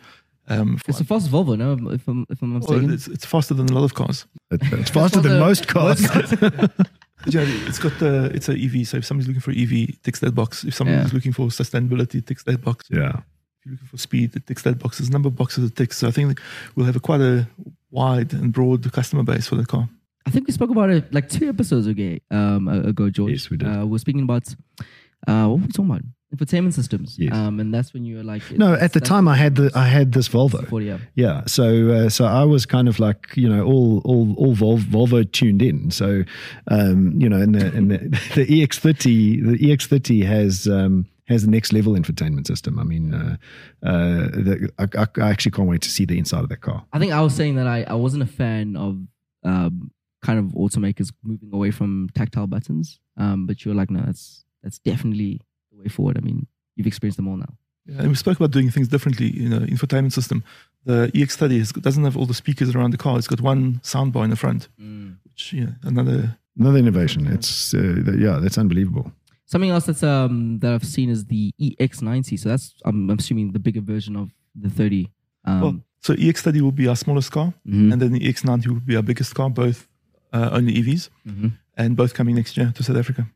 Um, 0.51 0.79
It's 0.89 1.01
a 1.01 1.05
fast 1.05 1.31
Volvo, 1.31 1.59
no? 1.59 1.73
If 1.93 2.09
I'm, 2.09 2.25
if 2.31 2.41
I'm 2.43 2.55
not 2.55 2.63
well, 2.69 2.79
mistaken. 2.79 2.95
it's, 2.95 3.07
it's 3.09 3.27
faster 3.27 3.55
than 3.55 3.69
a 3.69 3.75
lot 3.75 3.85
of 3.85 3.95
cars. 3.95 4.27
It- 4.51 4.63
it's 4.73 4.91
faster 4.91 5.21
than 5.21 5.39
most 5.39 5.69
cars. 5.69 6.01
But, 7.25 7.35
yeah, 7.35 7.43
it's 7.67 7.81
got 7.81 7.99
the 7.99 8.31
it's 8.33 8.49
a 8.49 8.53
EV. 8.53 8.87
So 8.87 8.99
if 8.99 9.05
somebody's 9.05 9.27
looking 9.27 9.41
for 9.41 9.51
EV, 9.51 9.73
it 9.91 10.03
ticks 10.05 10.21
that 10.21 10.37
box. 10.37 10.63
If 10.65 10.75
somebody's 10.75 11.11
Yeah. 11.11 11.15
looking 11.15 11.33
for 11.33 11.49
sustainability, 11.49 12.17
it 12.17 12.27
ticks 12.29 12.45
that 12.45 12.63
box. 12.63 12.87
yeah, 12.91 13.09
If 13.09 13.67
you're 13.67 13.73
looking 13.73 13.89
for 13.89 13.99
speed, 13.99 14.37
it 14.37 14.47
ticks 14.47 14.63
that 14.63 14.79
box. 14.79 14.99
There's 14.99 15.09
a 15.09 15.13
number 15.13 15.27
of 15.29 15.35
boxes 15.35 15.65
it 15.69 15.75
ticks. 15.77 15.97
So 15.99 16.07
I 16.07 16.13
think 16.13 16.41
we'll 16.77 16.87
have 16.87 16.95
a 16.95 17.01
quite 17.01 17.21
a 17.21 17.49
wide 17.91 18.33
and 18.33 18.53
broad 18.53 18.91
customer 18.93 19.25
base 19.25 19.49
for 19.49 19.57
the 19.57 19.67
car. 19.67 19.89
I 20.27 20.31
think 20.31 20.47
we 20.47 20.53
spoke 20.53 20.71
about 20.71 20.91
it 20.91 21.13
like 21.13 21.29
two 21.29 21.49
episodes 21.49 21.87
ago, 21.89 22.19
um, 22.31 22.69
ago 22.69 23.11
George. 23.11 23.33
Yes, 23.33 23.51
we 23.51 23.57
did. 23.57 23.67
Uh, 23.69 23.81
we 23.81 23.87
we're 23.87 23.99
speaking 23.99 24.23
about, 24.23 24.55
uh, 25.27 25.47
what 25.49 25.59
were 25.59 25.67
we 25.67 25.73
talking 25.73 25.91
about? 25.91 26.03
Infotainment 26.35 26.75
systems. 26.75 27.17
Yes. 27.19 27.35
Um, 27.35 27.59
and 27.59 27.73
that's 27.73 27.95
when 27.95 28.05
you 28.05 28.17
were 28.19 28.23
like, 28.23 28.43
no. 28.53 28.75
At 28.75 28.93
the 28.93 29.01
time, 29.01 29.27
I 29.27 29.35
had 29.37 29.55
the 29.55 29.71
I 29.75 29.87
had 29.87 30.13
this 30.13 30.29
Volvo. 30.29 30.67
C40, 30.67 30.85
yeah. 30.85 30.99
Yeah, 31.15 31.43
so 31.47 31.89
uh, 31.91 32.09
so 32.11 32.27
I 32.27 32.45
was 32.45 32.67
kind 32.67 32.87
of 32.87 33.01
like 33.01 33.35
you 33.35 33.49
know 33.49 33.65
all 33.65 34.03
all 34.05 34.35
all 34.37 34.55
Volvo, 34.55 34.79
Volvo 34.81 35.33
tuned 35.33 35.63
in. 35.63 35.91
So 35.91 36.25
um, 36.71 37.19
you 37.19 37.31
know, 37.31 37.39
and 37.41 37.55
the 37.55 37.67
and 37.75 37.91
the, 37.91 37.99
the 38.35 38.47
EX30 38.47 39.53
the 39.53 39.59
EX30 39.59 40.27
has 40.27 40.67
um, 40.69 41.07
has 41.29 41.45
the 41.45 41.51
next 41.51 41.73
level 41.73 41.95
infotainment 41.95 42.47
system. 42.47 42.79
I 42.79 42.85
mean, 42.85 43.15
uh, 43.15 43.37
uh, 43.83 44.29
the, 44.29 44.71
I, 44.79 44.87
I- 45.23 45.31
actually 45.31 45.53
can't 45.53 45.69
wait 45.69 45.81
to 45.83 45.91
see 45.91 46.05
the 46.05 46.19
inside 46.19 46.43
of 46.43 46.51
that 46.51 46.61
car. 46.61 46.85
I 46.93 46.99
think 46.99 47.13
I 47.13 47.23
was 47.23 47.35
saying 47.35 47.57
that 47.57 47.67
I, 47.67 47.85
I 47.85 47.95
wasn't 47.95 48.23
a 48.23 48.27
fan 48.27 48.77
of 48.77 48.99
um, 49.45 49.91
kind 50.23 50.39
of 50.39 50.47
automakers 50.53 51.11
moving 51.23 51.51
away 51.55 51.71
from 51.71 52.09
tactile 52.15 52.47
buttons. 52.47 53.01
Um, 53.17 53.47
but 53.47 53.65
you're 53.65 53.75
like, 53.75 53.91
no, 53.91 54.03
that's 54.05 54.45
that's 54.63 54.79
definitely 54.79 55.41
way 55.79 55.89
forward. 55.89 56.19
I 56.19 56.21
mean, 56.21 56.47
you've 56.77 56.87
experienced 56.87 57.17
them 57.17 57.29
all 57.29 57.37
now. 57.37 57.53
Yeah, 57.87 58.01
and 58.01 58.09
we 58.09 58.15
spoke 58.17 58.37
about 58.39 58.51
doing 58.51 58.71
things 58.71 58.89
differently. 58.89 59.29
in 59.29 59.51
know, 59.51 59.61
infotainment 59.61 60.13
system. 60.13 60.45
The 60.85 61.11
EX30 61.15 61.59
has, 61.59 61.73
doesn't 61.73 62.05
have 62.05 62.17
all 62.17 62.27
the 62.27 62.35
speakers 62.35 62.75
around 62.75 62.91
the 62.93 62.99
car. 62.99 63.17
It's 63.19 63.27
got 63.29 63.41
one 63.41 63.81
soundbar 63.83 64.25
in 64.25 64.31
the 64.31 64.37
front, 64.37 64.69
which 65.25 65.53
yeah, 65.53 65.71
another. 65.83 66.39
Another 66.59 66.79
innovation. 66.79 67.27
It's 67.29 67.73
uh, 67.73 68.03
th- 68.05 68.19
yeah, 68.19 68.41
that's 68.43 68.59
unbelievable. 68.59 69.13
Something 69.47 69.71
else 69.71 69.87
that's 69.87 70.03
um 70.03 70.59
that 70.59 70.73
I've 70.73 70.85
seen 70.85 71.09
is 71.09 71.27
the 71.27 71.53
EX90. 71.61 72.37
So 72.37 72.49
that's 72.49 72.75
I'm, 72.85 73.09
I'm 73.09 73.19
assuming 73.19 73.53
the 73.53 73.61
bigger 73.61 73.81
version 73.81 74.17
of 74.17 74.31
the 74.57 74.69
30. 74.69 75.09
Um, 75.45 75.61
well, 75.61 75.81
so 76.01 76.15
EX30 76.15 76.61
will 76.61 76.73
be 76.73 76.89
our 76.89 76.97
smallest 76.97 77.31
car, 77.31 77.55
mhm, 77.67 77.93
and 77.93 78.03
then 78.03 78.11
the 78.13 78.21
EX90 78.21 78.67
will 78.67 78.81
be 78.81 78.97
our 78.97 79.03
biggest 79.03 79.35
car. 79.37 79.49
Both 79.49 79.87
uh, 80.33 80.51
only 80.53 80.75
EVs, 80.75 81.11
mhm. 81.25 81.53
and 81.77 81.97
both 81.97 82.13
coming 82.13 82.35
next 82.35 82.57
year 82.57 82.73
to 82.75 82.83
South 82.83 82.97
Africa. 82.97 83.29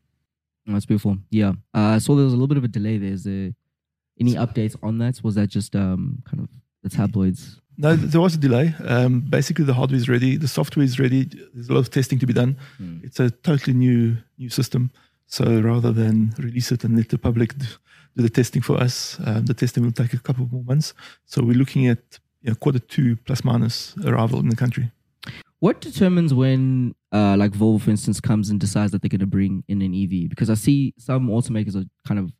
Oh, 0.68 0.72
That's 0.72 0.86
beautiful. 0.86 1.18
Yeah. 1.30 1.50
Uh, 1.74 1.96
I 1.96 1.98
saw 1.98 2.14
there 2.14 2.24
was 2.24 2.32
a 2.32 2.36
little 2.36 2.48
bit 2.48 2.58
of 2.58 2.64
a 2.64 2.68
delay 2.68 2.98
there. 2.98 3.12
Is 3.12 3.24
there 3.24 3.52
any 4.20 4.34
updates 4.34 4.76
on 4.82 4.98
that? 4.98 5.20
Was 5.24 5.34
that 5.34 5.48
just 5.48 5.74
um 5.74 6.22
kind 6.28 6.40
of 6.42 6.48
the 6.82 6.88
tabloids? 6.90 7.58
No, 7.78 7.96
there 7.96 8.20
was 8.20 8.34
a 8.34 8.38
delay. 8.38 8.74
Um, 8.84 9.20
basically, 9.20 9.64
the 9.64 9.74
hardware 9.74 9.96
is 9.96 10.08
ready, 10.08 10.36
the 10.36 10.46
software 10.46 10.84
is 10.84 11.00
ready. 11.00 11.24
There's 11.54 11.68
a 11.68 11.72
lot 11.72 11.80
of 11.80 11.90
testing 11.90 12.18
to 12.18 12.26
be 12.26 12.34
done. 12.34 12.56
Hmm. 12.78 12.98
It's 13.02 13.18
a 13.18 13.30
totally 13.30 13.72
new 13.74 14.16
new 14.38 14.50
system. 14.50 14.90
So 15.26 15.44
rather 15.60 15.92
than 15.92 16.34
release 16.38 16.70
it 16.72 16.84
and 16.84 16.96
let 16.96 17.08
the 17.08 17.18
public 17.18 17.56
d- 17.58 17.66
do 18.14 18.22
the 18.22 18.28
testing 18.28 18.60
for 18.62 18.76
us, 18.76 19.18
um, 19.24 19.46
the 19.46 19.54
testing 19.54 19.82
will 19.82 19.92
take 19.92 20.12
a 20.12 20.18
couple 20.18 20.46
more 20.52 20.62
months. 20.64 20.92
So 21.24 21.42
we're 21.42 21.56
looking 21.56 21.86
at 21.88 22.18
you 22.42 22.50
know, 22.50 22.54
quarter 22.56 22.78
two 22.78 23.16
plus 23.24 23.42
minus 23.42 23.94
arrival 24.04 24.38
in 24.40 24.48
the 24.50 24.56
country. 24.56 24.90
What 25.62 25.80
determines 25.80 26.34
when, 26.34 26.96
uh, 27.12 27.36
like 27.38 27.52
Volvo, 27.52 27.80
for 27.80 27.90
instance, 27.90 28.20
comes 28.20 28.50
and 28.50 28.58
decides 28.58 28.90
that 28.90 29.00
they're 29.00 29.08
going 29.08 29.20
to 29.20 29.26
bring 29.26 29.62
in 29.68 29.80
an 29.80 29.94
EV? 29.94 30.28
Because 30.28 30.50
I 30.50 30.54
see 30.54 30.92
some 30.98 31.28
automakers 31.28 31.76
are 31.76 31.84
kind 32.04 32.18
of, 32.18 32.32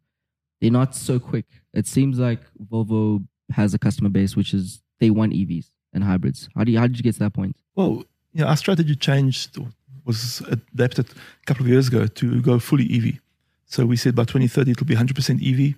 they're 0.61 0.73
not 0.73 0.97
so 0.97 1.21
quick. 1.21 1.47
It 1.73 1.87
seems 1.87 2.19
like 2.19 2.41
Volvo 2.69 3.25
has 3.52 3.75
a 3.75 3.79
customer 3.79 4.09
base 4.09 4.35
which 4.35 4.52
is 4.52 4.83
they 4.99 5.11
want 5.11 5.35
EVs 5.35 5.71
and 5.93 6.02
hybrids. 6.02 6.49
How 6.57 6.64
do 6.64 6.73
you, 6.73 6.81
how 6.81 6.88
did 6.88 6.97
you 6.97 7.05
get 7.05 7.12
to 7.12 7.21
that 7.21 7.33
point? 7.33 7.55
Well, 7.76 8.02
yeah, 8.33 8.47
our 8.47 8.57
strategy 8.57 8.97
changed, 8.97 9.57
or 9.57 9.69
was 10.05 10.41
adapted 10.75 11.09
a 11.11 11.47
couple 11.47 11.62
of 11.64 11.69
years 11.69 11.87
ago 11.87 12.09
to 12.09 12.43
go 12.43 12.59
fully 12.59 12.88
EV. 12.93 13.21
So 13.67 13.87
we 13.87 13.97
said 13.97 14.17
by 14.17 14.25
2030 14.25 14.73
it'll 14.73 14.85
be 14.85 14.97
100% 14.97 15.41
EV. 15.41 15.76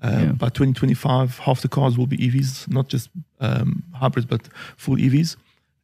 Um, 0.00 0.12
Yeah. 0.24 0.32
By 0.32 0.48
2025, 0.48 1.40
half 1.40 1.60
the 1.60 1.68
cars 1.68 1.98
will 1.98 2.06
be 2.06 2.16
EVs, 2.16 2.70
not 2.70 2.88
just 2.88 3.10
um, 3.40 3.82
hybrids, 3.92 4.24
but 4.24 4.48
full 4.78 4.96
EVs. 4.96 5.36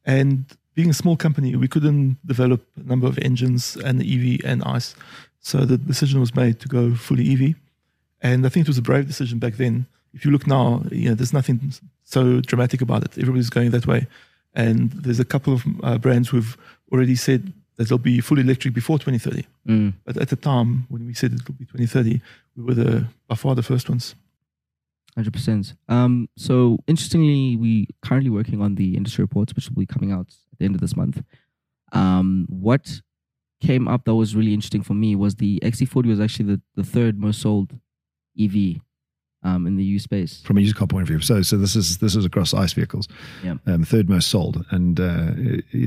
And 0.05 0.45
being 0.75 0.89
a 0.89 0.93
small 0.93 1.15
company, 1.15 1.55
we 1.55 1.67
couldn't 1.67 2.17
develop 2.25 2.65
a 2.77 2.83
number 2.83 3.07
of 3.07 3.17
engines 3.19 3.75
and 3.77 4.01
EV 4.01 4.39
and 4.43 4.63
ICE. 4.63 4.95
So 5.39 5.59
the 5.59 5.77
decision 5.77 6.19
was 6.19 6.35
made 6.35 6.59
to 6.61 6.67
go 6.67 6.95
fully 6.95 7.31
EV. 7.33 7.55
And 8.21 8.45
I 8.45 8.49
think 8.49 8.65
it 8.65 8.69
was 8.69 8.77
a 8.77 8.81
brave 8.81 9.07
decision 9.07 9.39
back 9.39 9.55
then. 9.55 9.85
If 10.13 10.25
you 10.25 10.31
look 10.31 10.47
now, 10.47 10.83
you 10.91 11.09
know, 11.09 11.15
there's 11.15 11.33
nothing 11.33 11.73
so 12.03 12.39
dramatic 12.41 12.81
about 12.81 13.03
it. 13.03 13.17
Everybody's 13.17 13.49
going 13.49 13.71
that 13.71 13.87
way. 13.87 14.07
And 14.53 14.91
there's 14.91 15.19
a 15.19 15.25
couple 15.25 15.53
of 15.53 15.63
uh, 15.83 15.97
brands 15.97 16.29
who've 16.29 16.55
already 16.91 17.15
said 17.15 17.51
that 17.75 17.89
they'll 17.89 17.97
be 17.97 18.21
fully 18.21 18.41
electric 18.41 18.73
before 18.73 18.99
2030. 18.99 19.45
Mm. 19.67 19.93
But 20.05 20.17
at 20.17 20.29
the 20.29 20.35
time, 20.35 20.85
when 20.89 21.05
we 21.05 21.13
said 21.13 21.33
it'll 21.33 21.55
be 21.55 21.65
2030, 21.65 22.21
we 22.55 22.63
were 22.63 22.73
the 22.75 23.07
by 23.27 23.35
far 23.35 23.55
the 23.55 23.63
first 23.63 23.89
ones. 23.89 24.15
Hundred 25.15 25.33
percent. 25.33 25.75
Um, 25.89 26.27
so 26.37 26.79
interestingly, 26.87 27.55
we 27.55 27.87
currently 28.01 28.31
working 28.31 28.61
on 28.61 28.75
the 28.75 28.97
industry 28.97 29.23
reports, 29.23 29.53
which 29.55 29.69
will 29.69 29.79
be 29.79 29.85
coming 29.85 30.11
out 30.11 30.27
at 30.51 30.59
the 30.59 30.65
end 30.65 30.73
of 30.75 30.81
this 30.81 30.95
month. 30.95 31.21
Um, 31.91 32.47
what 32.49 33.01
came 33.61 33.87
up 33.87 34.05
that 34.05 34.15
was 34.15 34.35
really 34.35 34.53
interesting 34.53 34.81
for 34.81 34.93
me 34.95 35.15
was 35.15 35.35
the 35.35 35.59
XC40 35.63 36.05
was 36.07 36.19
actually 36.19 36.45
the, 36.45 36.61
the 36.75 36.83
third 36.83 37.19
most 37.19 37.41
sold 37.41 37.79
EV 38.39 38.81
um, 39.43 39.67
in 39.67 39.75
the 39.75 39.83
U 39.83 39.99
space. 39.99 40.41
from 40.43 40.57
a 40.57 40.61
used 40.61 40.75
car 40.75 40.87
point 40.87 41.03
of 41.03 41.07
view. 41.07 41.19
So, 41.21 41.41
so 41.41 41.57
this 41.57 41.75
is 41.75 41.97
this 41.97 42.15
is 42.15 42.25
across 42.25 42.53
ICE 42.53 42.73
vehicles. 42.73 43.07
Yeah. 43.43 43.55
Um, 43.65 43.83
third 43.83 44.09
most 44.09 44.29
sold, 44.29 44.65
and 44.71 44.99
uh, 44.99 45.31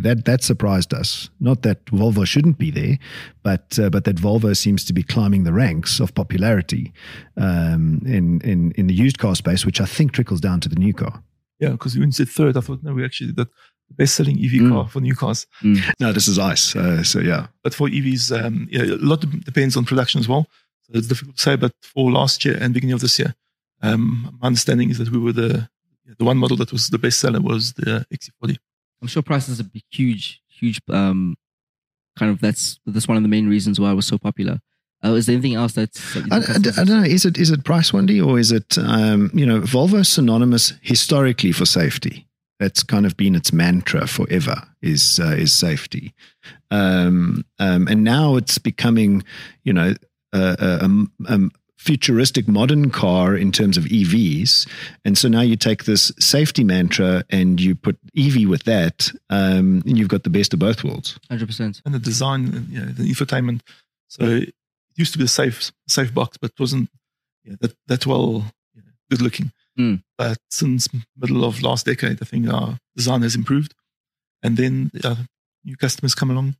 that 0.02 0.22
that 0.26 0.42
surprised 0.42 0.92
us. 0.94 1.30
Not 1.40 1.62
that 1.62 1.84
Volvo 1.86 2.26
shouldn't 2.26 2.58
be 2.58 2.70
there, 2.70 2.98
but 3.42 3.78
uh, 3.78 3.90
but 3.90 4.04
that 4.04 4.16
Volvo 4.16 4.54
seems 4.56 4.84
to 4.84 4.92
be 4.92 5.02
climbing 5.02 5.44
the 5.44 5.52
ranks 5.52 6.00
of 6.00 6.14
popularity 6.14 6.92
um, 7.36 8.00
in 8.06 8.40
in 8.42 8.72
in 8.72 8.86
the 8.86 8.94
used 8.94 9.18
car 9.18 9.34
space, 9.34 9.64
which 9.66 9.80
I 9.80 9.86
think 9.86 10.12
trickles 10.12 10.40
down 10.40 10.60
to 10.60 10.68
the 10.68 10.76
new 10.76 10.92
car. 10.94 11.22
Yeah, 11.58 11.70
because 11.70 11.96
when 11.96 12.08
you 12.08 12.12
said 12.12 12.28
third, 12.28 12.56
I 12.56 12.60
thought 12.60 12.82
no, 12.82 12.92
we 12.94 13.04
actually 13.04 13.28
did 13.32 13.36
the 13.36 13.48
best 13.96 14.14
selling 14.14 14.36
EV 14.38 14.52
Mm. 14.60 14.70
car 14.72 14.88
for 14.88 15.00
new 15.00 15.14
cars. 15.14 15.46
No, 16.00 16.12
this 16.12 16.28
is 16.28 16.38
ICE. 16.38 16.76
Uh, 16.76 17.02
so 17.02 17.20
yeah, 17.20 17.46
But 17.62 17.72
for 17.74 17.88
EVs, 17.88 18.30
um, 18.44 18.68
yeah, 18.70 18.82
a 18.82 18.96
lot 19.00 19.20
depends 19.44 19.76
on 19.76 19.84
production 19.84 20.20
as 20.20 20.28
well. 20.28 20.46
So 20.82 20.98
it's 20.98 21.06
difficult 21.08 21.36
to 21.36 21.42
say. 21.42 21.56
But 21.56 21.72
for 21.82 22.10
last 22.10 22.44
year 22.44 22.58
and 22.60 22.74
beginning 22.74 22.94
of 22.94 23.00
this 23.00 23.18
year, 23.18 23.34
um, 23.82 24.36
my 24.40 24.46
understanding 24.48 24.90
is 24.90 24.98
that 24.98 25.10
we 25.10 25.18
were 25.18 25.32
the 25.32 25.68
the 26.18 26.24
one 26.24 26.38
model 26.38 26.56
that 26.58 26.72
was 26.72 26.88
the 26.88 26.98
best 26.98 27.18
seller 27.20 27.40
was 27.40 27.72
the 27.74 28.06
XC40. 28.12 28.56
I'm 29.02 29.08
sure 29.08 29.22
price 29.22 29.46
prices 29.46 29.60
are 29.60 29.68
huge, 29.90 30.40
huge. 30.48 30.80
Um, 30.90 31.36
kind 32.16 32.30
of 32.30 32.40
that's 32.40 32.78
that's 32.86 33.08
one 33.08 33.16
of 33.16 33.22
the 33.22 33.28
main 33.28 33.48
reasons 33.48 33.78
why 33.80 33.90
it 33.90 33.94
was 33.94 34.06
so 34.06 34.16
popular. 34.18 34.60
Uh, 35.04 35.12
is 35.14 35.26
there 35.26 35.34
anything 35.34 35.54
else 35.54 35.74
that's? 35.74 36.14
that 36.14 36.32
I, 36.32 36.36
I- 36.36 36.82
I 36.82 36.84
don't 36.84 37.02
know. 37.02 37.06
Is 37.08 37.24
it 37.24 37.36
is 37.38 37.50
it 37.50 37.64
price 37.64 37.92
Wendy 37.92 38.20
or 38.20 38.38
is 38.38 38.52
it 38.52 38.78
um, 38.78 39.30
you 39.34 39.44
know 39.44 39.60
Volvo 39.60 40.04
synonymous 40.06 40.72
historically 40.80 41.52
for 41.52 41.66
safety? 41.66 42.26
That's 42.58 42.82
kind 42.82 43.04
of 43.04 43.16
been 43.18 43.34
its 43.34 43.52
mantra 43.52 44.06
forever. 44.06 44.62
Is 44.80 45.20
uh, 45.22 45.34
is 45.36 45.52
safety, 45.52 46.14
um, 46.70 47.44
um, 47.58 47.86
and 47.88 48.02
now 48.04 48.36
it's 48.36 48.56
becoming 48.58 49.22
you 49.64 49.72
know 49.74 49.94
a, 50.32 50.38
a, 50.38 50.88
a, 50.88 51.34
a 51.34 51.38
futuristic 51.86 52.48
modern 52.48 52.90
car 52.90 53.36
in 53.36 53.52
terms 53.52 53.76
of 53.76 53.84
EVs. 53.84 54.68
And 55.04 55.16
so 55.16 55.28
now 55.28 55.40
you 55.40 55.54
take 55.54 55.84
this 55.84 56.10
safety 56.18 56.64
mantra 56.64 57.22
and 57.30 57.60
you 57.60 57.76
put 57.76 57.96
EV 58.18 58.48
with 58.48 58.64
that, 58.64 59.10
um, 59.30 59.82
and 59.86 59.96
you've 59.96 60.08
got 60.08 60.24
the 60.24 60.30
best 60.30 60.52
of 60.52 60.58
both 60.58 60.82
worlds. 60.82 61.18
Hundred 61.30 61.46
percent. 61.46 61.80
and 61.86 61.94
the 61.94 62.00
design, 62.00 62.54
and, 62.54 62.68
you 62.68 62.80
know, 62.80 62.86
the 62.86 63.04
infotainment. 63.04 63.60
So 64.08 64.24
it 64.24 64.54
used 64.96 65.12
to 65.12 65.18
be 65.18 65.24
a 65.24 65.28
safe 65.28 65.70
safe 65.88 66.12
box, 66.12 66.36
but 66.36 66.50
it 66.50 66.60
wasn't 66.60 66.90
yeah, 67.44 67.54
that 67.60 67.76
that 67.86 68.06
well 68.06 68.52
you 68.74 68.82
know, 68.82 68.92
good 69.08 69.22
looking. 69.22 69.52
Mm. 69.78 70.02
But 70.18 70.38
since 70.50 70.88
middle 71.16 71.44
of 71.44 71.62
last 71.62 71.86
decade, 71.86 72.18
I 72.20 72.24
think 72.24 72.48
our 72.48 72.78
design 72.96 73.22
has 73.22 73.36
improved, 73.36 73.74
and 74.42 74.56
then 74.56 74.90
uh, 75.04 75.16
new 75.64 75.76
customers 75.76 76.14
come 76.14 76.30
along. 76.30 76.56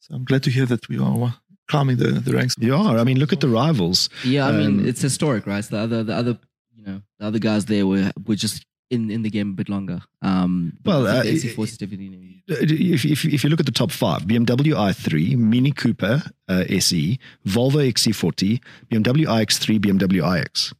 So 0.00 0.14
I'm 0.14 0.24
glad 0.24 0.42
to 0.44 0.50
hear 0.50 0.66
that 0.66 0.88
we 0.88 0.98
are 0.98 1.36
climbing 1.68 1.96
the, 1.96 2.08
the 2.12 2.32
ranks. 2.32 2.54
You 2.58 2.74
are. 2.74 2.98
I 2.98 3.04
mean, 3.04 3.18
look 3.18 3.32
at 3.32 3.40
the 3.40 3.48
rivals. 3.48 4.08
Yeah, 4.24 4.46
I 4.48 4.52
mean 4.52 4.80
Um, 4.80 4.86
it's 4.88 5.00
historic, 5.02 5.46
right? 5.46 5.64
So 5.64 5.76
the 5.76 5.82
other, 5.82 6.04
the 6.04 6.14
other, 6.14 6.38
you 6.74 6.84
know, 6.86 7.02
the 7.18 7.26
other 7.26 7.38
guys 7.38 7.64
there 7.66 7.86
were 7.86 8.10
were 8.26 8.36
just 8.36 8.64
in 8.90 9.10
in 9.10 9.22
the 9.22 9.30
game 9.30 9.50
a 9.50 9.54
bit 9.54 9.68
longer. 9.68 10.00
Um, 10.22 10.74
Well, 10.84 11.06
uh, 11.06 11.22
the 11.22 11.30
XC40 11.32 11.64
is 11.64 11.78
definitely. 11.78 12.42
if, 12.48 13.04
if, 13.04 13.24
if 13.24 13.42
you 13.44 13.50
look 13.50 13.58
at 13.60 13.66
the 13.66 13.72
top 13.72 13.90
five, 13.90 14.22
BMW 14.22 14.72
i3, 14.74 15.36
Mini 15.36 15.72
Cooper 15.72 16.22
uh, 16.48 16.64
SE, 16.68 17.18
Volvo 17.44 17.80
XC40, 17.92 18.60
BMW 18.90 19.26
iX3, 19.26 19.80
BMW 19.80 20.40
iX. 20.40 20.72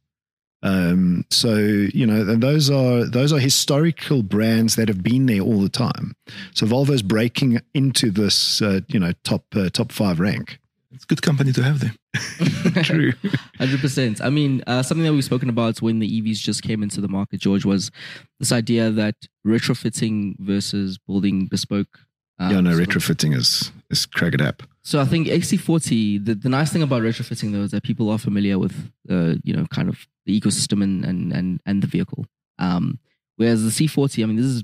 Um, 0.63 1.25
so 1.29 1.55
you 1.55 2.05
know, 2.07 2.21
and 2.21 2.41
those 2.41 2.69
are 2.71 3.03
those 3.05 3.31
are 3.31 3.39
historical 3.39 4.23
brands 4.23 4.75
that 4.75 4.87
have 4.87 5.03
been 5.03 5.27
there 5.27 5.41
all 5.41 5.61
the 5.61 5.69
time. 5.69 6.15
So 6.53 6.65
Volvo's 6.65 7.03
breaking 7.03 7.59
into 7.73 8.09
this, 8.09 8.61
uh, 8.61 8.79
you 8.87 8.99
know, 8.99 9.11
top 9.23 9.43
uh, 9.55 9.69
top 9.69 9.91
five 9.91 10.19
rank. 10.19 10.59
It's 11.09 11.21
good 11.21 11.21
company 11.21 11.53
to 11.53 11.63
have 11.63 11.79
there. 11.79 12.83
True. 12.83 13.13
Hundred 13.57 13.79
percent. 13.79 14.19
I 14.21 14.29
mean, 14.29 14.61
uh, 14.67 14.83
something 14.83 15.05
that 15.05 15.13
we've 15.13 15.23
spoken 15.23 15.47
about 15.49 15.81
when 15.81 15.99
the 15.99 16.21
EVs 16.21 16.39
just 16.39 16.63
came 16.63 16.83
into 16.83 16.99
the 16.99 17.07
market, 17.07 17.39
George, 17.39 17.63
was 17.65 17.91
this 18.39 18.51
idea 18.51 18.91
that 18.91 19.15
retrofitting 19.45 20.35
versus 20.39 20.97
building 20.97 21.45
bespoke. 21.47 21.99
um, 22.39 22.51
yeah, 22.51 22.59
no, 22.61 22.71
sort 22.73 22.81
of- 22.83 22.89
retrofitting 23.03 23.35
is 23.35 23.71
is 23.89 24.05
crack 24.05 24.33
it 24.33 24.41
up. 24.41 24.63
So 24.83 24.99
I 25.01 25.05
think 25.05 25.27
XC40. 25.27 26.25
The, 26.25 26.35
the 26.35 26.49
nice 26.49 26.71
thing 26.71 26.81
about 26.83 27.01
retrofitting 27.01 27.51
though 27.51 27.63
is 27.63 27.71
that 27.71 27.83
people 27.83 28.09
are 28.09 28.17
familiar 28.17 28.57
with, 28.59 28.75
uh, 29.09 29.35
you 29.43 29.53
know, 29.53 29.65
kind 29.67 29.89
of 29.89 30.07
the 30.25 30.39
ecosystem 30.39 30.83
and 30.83 31.03
and 31.05 31.31
and, 31.33 31.61
and 31.65 31.81
the 31.83 31.87
vehicle. 31.87 32.25
Um, 32.59 32.99
whereas 33.37 33.63
the 33.63 33.69
C40, 33.69 34.23
I 34.23 34.25
mean, 34.27 34.35
this 34.37 34.45
is 34.45 34.63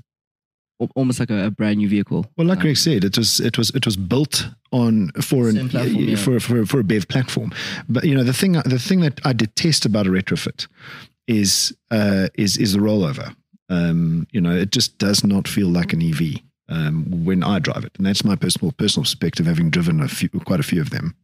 almost 0.94 1.20
like 1.20 1.30
a, 1.30 1.46
a 1.46 1.50
brand 1.50 1.78
new 1.78 1.88
vehicle. 1.88 2.26
Well, 2.36 2.46
like 2.46 2.58
Um, 2.58 2.62
Greg 2.62 2.76
said, 2.76 3.04
it 3.04 3.16
was 3.16 3.40
it 3.40 3.56
was 3.58 3.70
it 3.70 3.86
was 3.86 3.96
built 3.96 4.48
on 4.72 5.10
for 5.20 5.48
an 5.48 5.68
platform, 5.68 6.04
yeah. 6.04 6.16
for, 6.16 6.40
for 6.40 6.66
for 6.66 6.80
a 6.80 6.84
BEV 6.84 7.08
platform. 7.08 7.52
But 7.88 8.04
you 8.04 8.14
know 8.14 8.24
the 8.24 8.32
thing 8.32 8.52
the 8.52 8.78
thing 8.78 9.00
that 9.00 9.20
I 9.24 9.32
detest 9.32 9.86
about 9.86 10.06
a 10.06 10.10
retrofit 10.10 10.66
is 11.26 11.74
uh, 11.90 12.28
is 12.34 12.56
is 12.56 12.72
the 12.72 12.80
rollover. 12.80 13.34
Um, 13.70 14.26
you 14.30 14.40
know, 14.40 14.54
it 14.54 14.70
just 14.70 14.98
does 14.98 15.24
not 15.24 15.48
feel 15.48 15.68
like 15.68 15.92
an 15.94 16.02
EV 16.02 16.40
um, 16.68 17.24
when 17.24 17.42
I 17.42 17.58
drive 17.58 17.84
it, 17.84 17.92
and 17.96 18.06
that's 18.06 18.24
my 18.24 18.36
personal 18.36 18.72
personal 18.72 19.04
perspective, 19.04 19.46
having 19.46 19.70
driven 19.70 20.00
a 20.00 20.08
few, 20.08 20.28
quite 20.28 20.60
a 20.60 20.64
few 20.64 20.80
of 20.80 20.90
them. 20.90 21.14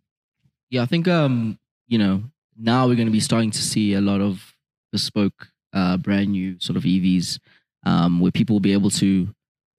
Yeah, 0.70 0.82
I 0.82 0.86
think 0.86 1.06
um, 1.08 1.58
you 1.88 1.98
know, 1.98 2.22
now 2.56 2.86
we're 2.86 2.94
going 2.96 3.08
to 3.08 3.12
be 3.12 3.20
starting 3.20 3.50
to 3.50 3.62
see 3.62 3.94
a 3.94 4.00
lot 4.00 4.20
of 4.20 4.54
bespoke, 4.92 5.48
uh, 5.72 5.96
brand 5.96 6.30
new 6.30 6.58
sort 6.60 6.76
of 6.76 6.84
EVs, 6.84 7.38
um, 7.84 8.20
where 8.20 8.32
people 8.32 8.54
will 8.54 8.60
be 8.60 8.72
able 8.72 8.90
to 8.90 9.28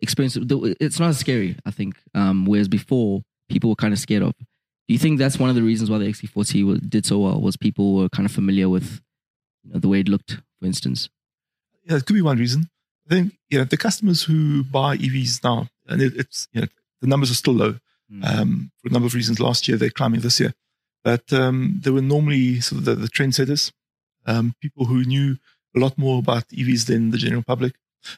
experience 0.01 0.37
It's 0.79 0.99
not 0.99 1.09
as 1.09 1.19
scary, 1.19 1.57
I 1.65 1.71
think. 1.71 1.95
Um, 2.13 2.45
whereas 2.45 2.67
before, 2.67 3.21
people 3.49 3.69
were 3.69 3.75
kind 3.75 3.93
of 3.93 3.99
scared 3.99 4.23
of. 4.23 4.33
Do 4.37 4.93
you 4.93 4.97
think 4.97 5.19
that's 5.19 5.39
one 5.39 5.49
of 5.49 5.55
the 5.55 5.61
reasons 5.63 5.89
why 5.89 5.97
the 5.99 6.05
XC40 6.05 6.67
wa- 6.67 6.79
did 6.87 7.05
so 7.05 7.19
well? 7.19 7.39
Was 7.39 7.55
people 7.57 7.95
were 7.95 8.09
kind 8.09 8.25
of 8.25 8.31
familiar 8.31 8.67
with, 8.69 8.99
you 9.63 9.73
know, 9.73 9.79
the 9.79 9.87
way 9.87 9.99
it 10.01 10.09
looked, 10.09 10.37
for 10.59 10.65
instance. 10.65 11.09
Yeah, 11.85 11.97
it 11.97 12.05
could 12.05 12.13
be 12.15 12.21
one 12.21 12.37
reason. 12.37 12.69
I 13.09 13.15
think 13.15 13.33
you 13.49 13.57
know 13.57 13.63
the 13.65 13.77
customers 13.77 14.23
who 14.23 14.63
buy 14.63 14.97
EVs 14.97 15.43
now, 15.43 15.67
and 15.87 16.01
it, 16.01 16.13
it's 16.15 16.47
you 16.53 16.61
know 16.61 16.67
the 17.01 17.07
numbers 17.07 17.31
are 17.31 17.35
still 17.35 17.53
low 17.53 17.75
Mm. 18.11 18.25
um, 18.41 18.71
for 18.81 18.89
a 18.89 18.91
number 18.91 19.07
of 19.07 19.13
reasons. 19.13 19.39
Last 19.39 19.69
year 19.69 19.77
they're 19.77 19.89
climbing 19.89 20.19
this 20.19 20.37
year, 20.41 20.53
but 21.01 21.31
um, 21.31 21.79
they 21.81 21.91
were 21.91 22.01
normally 22.01 22.59
sort 22.59 22.79
of 22.79 22.85
the, 22.85 22.95
the 22.95 23.07
trendsetters, 23.07 23.71
um, 24.25 24.53
people 24.61 24.83
who 24.85 25.05
knew 25.05 25.37
a 25.73 25.79
lot 25.79 25.97
more 25.97 26.19
about 26.19 26.45
EVs 26.49 26.87
than 26.87 27.11
the 27.11 27.17
general 27.17 27.41
public, 27.41 27.73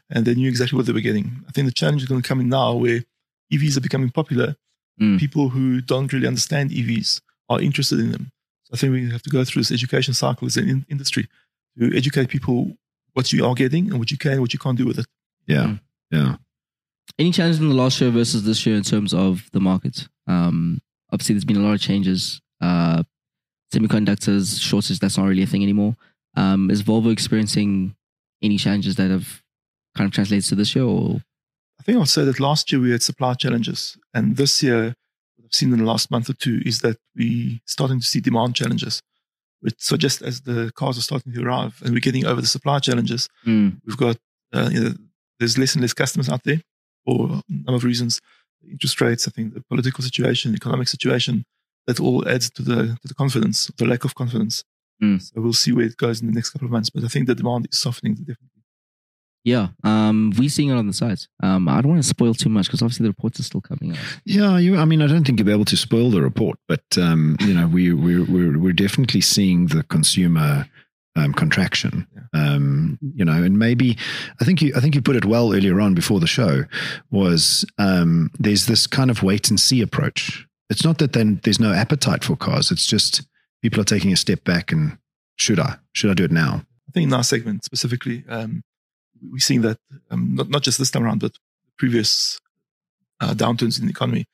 and 0.10 0.26
they 0.26 0.36
knew 0.36 0.50
exactly 0.50 0.78
what 0.78 0.86
they 0.86 0.94
were 0.94 1.02
getting. 1.02 1.44
I 1.48 1.52
think 1.52 1.66
the 1.68 1.74
challenge 1.74 2.02
is 2.04 2.08
going 2.08 2.22
to 2.22 2.28
come 2.28 2.40
in 2.42 2.50
now 2.50 2.74
where 2.76 3.04
EVs 3.52 3.78
are 3.78 3.82
becoming 3.82 4.10
popular. 4.10 4.56
Mm. 5.02 5.20
People 5.20 5.50
who 5.50 5.82
don't 5.82 6.12
really 6.14 6.28
understand 6.28 6.72
EVs 6.72 7.22
are 7.50 7.62
interested 7.62 8.00
in 8.00 8.12
them. 8.12 8.32
So 8.66 8.72
I 8.74 8.78
think 8.78 8.94
we 8.94 9.10
have 9.12 9.24
to 9.24 9.30
go 9.30 9.44
through 9.44 9.62
this 9.62 9.72
education 9.72 10.14
cycle 10.14 10.46
as 10.48 10.58
an 10.58 10.70
in- 10.70 10.86
industry 10.90 11.28
to 11.80 11.96
educate 11.98 12.30
people 12.30 12.78
what 13.14 13.32
you 13.34 13.46
are 13.46 13.54
getting 13.54 13.90
and 13.90 14.00
what 14.00 14.12
you 14.12 14.18
can, 14.18 14.40
what 14.42 14.54
you 14.54 14.60
can't 14.60 14.78
do 14.78 14.86
with 14.86 15.00
it. 15.00 15.06
Yeah, 15.48 15.66
Mm. 15.66 15.80
yeah. 16.12 16.36
Any 17.20 17.32
changes 17.32 17.60
in 17.60 17.68
the 17.70 17.76
last 17.76 18.00
year 18.02 18.10
versus 18.10 18.44
this 18.44 18.66
year 18.66 18.76
in 18.78 18.84
terms 18.84 19.14
of 19.14 19.50
the 19.52 19.60
market? 19.60 20.08
Um, 20.26 20.80
obviously, 21.12 21.36
there's 21.36 21.46
been 21.46 21.58
a 21.58 21.60
lot 21.60 21.74
of 21.74 21.82
changes. 21.82 22.42
Uh, 22.62 23.04
semiconductors 23.74 24.62
shortage 24.62 25.00
that's 25.00 25.18
not 25.18 25.26
really 25.28 25.44
a 25.44 25.48
thing 25.48 25.64
anymore. 25.64 25.96
Um, 26.36 26.72
is 26.72 26.82
Volvo 26.84 27.12
experiencing 27.12 27.96
any 28.42 28.58
changes 28.58 28.96
that 28.96 29.10
have 29.12 29.43
kind 29.96 30.08
of 30.08 30.14
translates 30.14 30.50
to 30.50 30.56
this 30.56 30.76
year? 30.76 30.86
Or 30.86 31.22
I 31.80 31.84
think 31.84 31.98
I'll 31.98 32.06
say 32.06 32.24
that 32.26 32.40
last 32.40 32.72
year 32.72 32.82
we 32.82 32.92
had 32.92 33.04
supply 33.04 33.34
challenges, 33.34 33.98
and 34.14 34.38
this 34.38 34.64
year, 34.64 34.96
what 35.36 35.46
I've 35.46 35.54
seen 35.54 35.74
in 35.74 35.80
the 35.80 35.86
last 35.86 36.12
month 36.12 36.30
or 36.30 36.34
two 36.34 36.62
is 36.66 36.80
that 36.80 36.98
we 37.16 37.62
starting 37.66 38.00
to 38.00 38.06
see 38.06 38.20
demand 38.20 38.56
challenges. 38.56 39.02
Which, 39.62 39.76
so 39.78 39.96
just 39.96 40.22
as 40.22 40.42
the 40.42 40.74
cars 40.76 40.98
are 40.98 41.02
starting 41.02 41.32
to 41.32 41.42
arrive 41.42 41.82
and 41.86 41.94
we're 41.94 42.02
getting 42.02 42.26
over 42.26 42.42
the 42.42 42.48
supply 42.48 42.80
challenges, 42.80 43.30
Mm, 43.46 43.80
we've 43.86 43.98
got 43.98 44.18
uh, 44.54 44.70
you 44.72 44.80
know, 44.80 44.94
there's 45.40 45.58
less 45.58 45.74
and 45.74 45.82
less 45.82 45.94
customers 45.94 46.30
out 46.30 46.44
there 46.44 46.62
for 47.06 47.30
a 47.32 47.42
number 47.50 47.76
of 47.76 47.84
reasons. 47.84 48.22
Interest 48.70 49.02
rates, 49.02 49.28
I 49.28 49.32
think, 49.32 49.54
the 49.54 49.62
political 49.62 50.04
situation, 50.04 50.54
economic 50.54 50.88
situation, 50.88 51.46
that 51.88 52.00
all 52.00 52.28
adds 52.28 52.50
to 52.52 52.62
the 52.62 52.98
to 53.02 53.08
the 53.08 53.14
confidence, 53.14 53.72
the 53.78 53.86
lack 53.86 54.06
of 54.06 54.16
confidence. 54.16 54.64
Mm. 55.02 55.22
So 55.22 55.42
we'll 55.42 55.54
see 55.54 55.72
where 55.72 55.86
it 55.86 55.98
goes 55.98 56.22
in 56.22 56.28
the 56.28 56.34
next 56.34 56.52
couple 56.52 56.66
of 56.66 56.72
months. 56.72 56.90
But 56.90 57.04
I 57.04 57.08
think 57.08 57.28
the 57.28 57.36
demand 57.36 57.68
is 57.72 57.80
softening 57.80 58.16
definitely. 58.16 58.53
Yeah, 59.44 59.70
um, 59.84 60.32
we're 60.38 60.50
seeing 60.50 60.70
it 60.70 60.76
on 60.76 60.88
the 60.88 60.94
sides. 60.94 61.28
Um, 61.42 61.68
I 61.68 61.82
don't 61.82 61.92
want 61.92 62.04
to 62.04 62.08
spoil 62.08 62.34
too 62.34 62.50
much 62.50 62.68
because 62.68 62.82
obviously 62.82 63.04
the 63.04 63.10
reports 63.10 63.40
are 63.40 63.44
still 63.44 63.62
coming 63.62 63.92
out. 63.92 64.04
Yeah, 64.26 64.58
you. 64.58 64.78
I 64.78 64.86
mean, 64.86 65.02
I 65.02 65.08
don't 65.08 65.26
think 65.26 65.40
you'll 65.40 65.46
be 65.46 65.52
able 65.52 65.66
to 65.66 65.78
spoil 65.78 66.10
the 66.10 66.22
report, 66.22 66.58
but 66.68 66.84
um, 66.98 67.36
you 67.42 67.54
know, 67.54 67.68
we 67.68 67.94
we're 67.94 68.24
we're 68.24 68.58
we're 68.58 68.74
definitely 68.74 69.22
seeing 69.22 69.68
the 69.68 69.84
consumer 69.84 70.66
um, 71.16 71.34
contraction. 71.34 72.08
Um, 72.34 72.98
you 73.16 73.26
know, 73.26 73.44
and 73.44 73.60
maybe 73.60 73.98
I 74.42 74.46
think 74.46 74.62
you 74.62 74.74
I 74.76 74.80
think 74.80 74.96
you 74.96 75.02
put 75.02 75.16
it 75.16 75.26
well 75.26 75.54
earlier 75.54 75.80
on 75.82 75.94
before 75.94 76.20
the 76.20 76.28
show 76.28 76.64
was 77.12 77.66
um, 77.78 78.32
there's 78.40 78.66
this 78.66 78.88
kind 78.88 79.12
of 79.12 79.24
wait 79.24 79.50
and 79.50 79.60
see 79.60 79.82
approach. 79.82 80.48
It's 80.70 80.86
not 80.86 80.98
that 81.00 81.14
then 81.14 81.42
there's 81.44 81.60
no 81.60 81.74
appetite 81.74 82.24
for 82.24 82.36
cars. 82.36 82.72
It's 82.72 82.88
just 82.88 83.28
people 83.62 83.82
are 83.82 83.86
taking 83.86 84.12
a 84.14 84.18
step 84.18 84.44
back 84.44 84.72
and 84.72 84.98
should 85.36 85.60
I 85.60 85.78
should 85.94 86.10
I 86.10 86.14
do 86.14 86.24
it 86.24 86.32
now? 86.32 86.66
I 86.88 86.92
think 86.94 87.08
in 87.08 87.14
our 87.14 87.24
segment 87.24 87.64
specifically, 87.66 88.24
um, 88.30 88.64
we're 89.32 89.40
seeing 89.40 89.62
that 89.62 89.78
um, 90.12 90.36
not, 90.36 90.50
not 90.50 90.62
just 90.64 90.78
this 90.78 90.92
time 90.92 91.04
around, 91.04 91.20
but 91.20 91.34
previous 91.78 92.40
uh, 93.22 93.34
downturns 93.34 93.80
in 93.80 93.86
the 93.86 93.92
economy, 93.92 94.26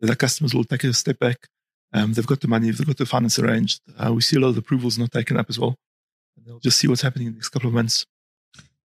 that 0.00 0.18
customers 0.18 0.54
will 0.54 0.64
take 0.64 0.84
a 0.84 0.92
step 0.92 1.18
back. 1.18 1.48
Um, 1.92 2.12
they've 2.12 2.26
got 2.26 2.40
the 2.40 2.48
money, 2.48 2.70
they've 2.70 2.86
got 2.86 2.96
the 2.96 3.06
finance 3.06 3.38
arranged. 3.38 3.80
Uh, 3.96 4.12
we 4.12 4.20
see 4.20 4.36
a 4.36 4.40
lot 4.40 4.48
of 4.48 4.58
approvals 4.58 4.98
not 4.98 5.12
taken 5.12 5.36
up 5.36 5.46
as 5.48 5.58
well. 5.58 5.76
And 6.36 6.46
they'll 6.46 6.58
just 6.58 6.78
see 6.78 6.88
what's 6.88 7.02
happening 7.02 7.28
in 7.28 7.34
the 7.34 7.38
next 7.38 7.50
couple 7.50 7.68
of 7.68 7.74
months. 7.74 8.06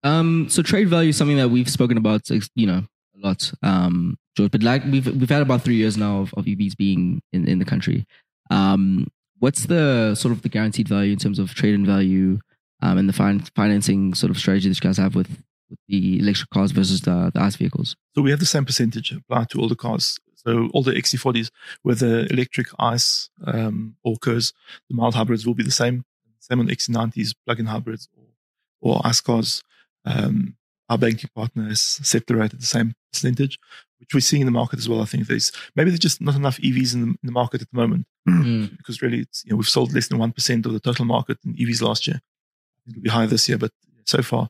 Um, 0.04 0.48
so 0.50 0.62
trade 0.62 0.90
value 0.90 1.10
is 1.10 1.18
something 1.18 1.38
that 1.38 1.50
we've 1.50 1.70
spoken 1.70 1.98
about, 1.98 2.30
you 2.56 2.68
know, 2.68 2.84
a 3.16 3.28
lot, 3.28 3.52
um, 3.64 4.18
George. 4.36 4.52
But 4.52 4.64
like 4.64 4.84
we've 4.84 5.08
we've 5.08 5.30
had 5.30 5.42
about 5.42 5.64
three 5.64 5.76
years 5.76 5.98
now 5.98 6.20
of, 6.22 6.34
of 6.36 6.46
EVs 6.46 6.78
being 6.78 7.22
in, 7.34 7.48
in 7.48 7.60
the 7.60 7.66
country. 7.66 8.06
Um, 8.50 9.08
what's 9.40 9.66
the 9.66 10.16
sort 10.16 10.34
of 10.34 10.42
the 10.42 10.50
guaranteed 10.50 10.88
value 10.88 11.14
in 11.14 11.20
terms 11.20 11.40
of 11.40 11.54
trade 11.54 11.76
and 11.76 11.86
value 11.86 12.40
um, 12.82 12.98
and 12.98 13.10
the 13.10 13.14
fin- 13.14 13.40
financing 13.56 14.14
sort 14.14 14.30
of 14.30 14.38
strategy 14.38 14.70
that 14.70 14.76
you 14.76 14.88
guys 14.88 14.98
have 14.98 15.16
with, 15.16 15.42
with 15.70 15.80
the 15.88 16.20
electric 16.20 16.50
cars 16.50 16.72
versus 16.72 17.02
the, 17.02 17.32
the 17.34 17.42
ICE 17.42 17.56
vehicles? 17.56 17.96
So 18.16 18.22
we 18.22 18.32
have 18.32 18.40
the 18.40 18.46
same 18.46 18.66
percentage 18.66 19.12
applied 19.12 19.50
to 19.52 19.60
all 19.60 19.68
the 19.68 19.76
cars. 19.76 20.18
So 20.36 20.70
all 20.74 20.84
the 20.84 20.94
XC40s, 20.94 21.50
whether 21.82 22.26
electric, 22.30 22.68
ICE, 22.80 23.30
um, 23.46 23.96
or 24.04 24.18
KERS, 24.18 24.54
the 24.90 24.96
mild 24.96 25.16
hybrids 25.16 25.46
will 25.46 25.56
be 25.56 25.64
the 25.64 25.72
same. 25.72 26.06
Same 26.40 26.60
on 26.60 26.68
XC90s, 26.68 27.34
plug-in 27.46 27.66
hybrids, 27.66 28.08
or, 28.16 28.94
or 28.94 29.02
ICE 29.04 29.20
cars. 29.22 29.64
Um, 30.06 30.56
our 30.90 30.98
banking 30.98 31.30
partner 31.36 31.68
has 31.68 31.82
set 31.82 32.28
the 32.28 32.36
rate 32.38 32.54
at 32.54 32.60
the 32.62 32.66
same 32.66 32.94
percentage, 33.12 33.60
which 34.00 34.14
we're 34.14 34.22
seeing 34.22 34.42
in 34.42 34.46
the 34.46 34.52
market 34.52 34.80
as 34.80 34.88
well. 34.88 35.02
I 35.02 35.06
think 35.06 35.28
there's 35.28 35.52
maybe 35.76 35.90
there's 35.90 36.00
just 36.00 36.22
not 36.22 36.36
enough 36.36 36.60
EVs 36.60 36.94
in 36.94 37.02
the, 37.02 37.08
in 37.08 37.18
the 37.24 37.32
market 37.32 37.62
at 37.62 37.70
the 37.70 37.78
moment 37.78 38.06
Mm. 38.28 38.72
because 38.78 39.02
really 39.02 39.20
it's, 39.20 39.44
you 39.46 39.52
know, 39.52 39.58
we've 39.58 39.68
sold 39.68 39.94
less 39.94 40.08
than 40.08 40.20
1% 40.20 40.66
of 40.66 40.74
the 40.74 40.80
total 40.80 41.06
market 41.06 41.38
in 41.46 41.54
EVs 41.56 41.82
last 41.82 42.08
year. 42.08 42.20
It'll 42.88 43.02
be 43.02 43.10
higher 43.10 43.28
this 43.28 43.48
year, 43.48 43.58
but 43.58 43.72
so 44.06 44.22
far 44.22 44.50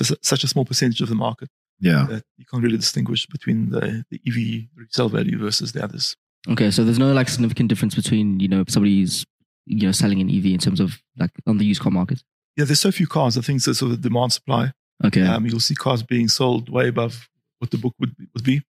it's 0.00 0.10
a, 0.10 0.16
such 0.22 0.44
a 0.44 0.48
small 0.48 0.64
percentage 0.64 1.00
of 1.00 1.08
the 1.08 1.14
market 1.14 1.48
Yeah. 1.80 2.06
that 2.08 2.24
you 2.38 2.44
can't 2.46 2.62
really 2.62 2.76
distinguish 2.78 3.26
between 3.26 3.70
the, 3.70 4.04
the 4.10 4.20
EV 4.26 4.68
resale 4.76 5.08
value 5.08 5.38
versus 5.38 5.72
the 5.72 5.82
others. 5.84 6.16
Okay, 6.48 6.70
so 6.70 6.82
there's 6.84 6.98
no 6.98 7.12
like 7.12 7.28
significant 7.28 7.68
difference 7.68 7.94
between 7.94 8.40
you 8.40 8.48
know 8.48 8.64
somebody's 8.68 9.24
you 9.66 9.86
know 9.86 9.92
selling 9.92 10.20
an 10.20 10.28
EV 10.28 10.46
in 10.46 10.58
terms 10.58 10.80
of 10.80 11.00
like 11.18 11.30
on 11.46 11.58
the 11.58 11.64
used 11.64 11.80
car 11.82 11.92
market. 11.92 12.22
Yeah, 12.56 12.64
there's 12.64 12.80
so 12.80 12.90
few 12.92 13.06
cars. 13.06 13.38
I 13.38 13.40
think 13.42 13.58
it's 13.58 13.66
a 13.68 13.74
sort 13.74 13.92
of 13.92 14.00
demand 14.00 14.32
supply. 14.32 14.72
Okay, 15.04 15.22
Um, 15.22 15.46
you'll 15.46 15.60
see 15.60 15.74
cars 15.74 16.02
being 16.02 16.28
sold 16.28 16.68
way 16.68 16.88
above 16.88 17.28
what 17.58 17.70
the 17.70 17.78
book 17.78 17.94
would 18.00 18.16
be, 18.16 18.26
would 18.34 18.44
be. 18.44 18.62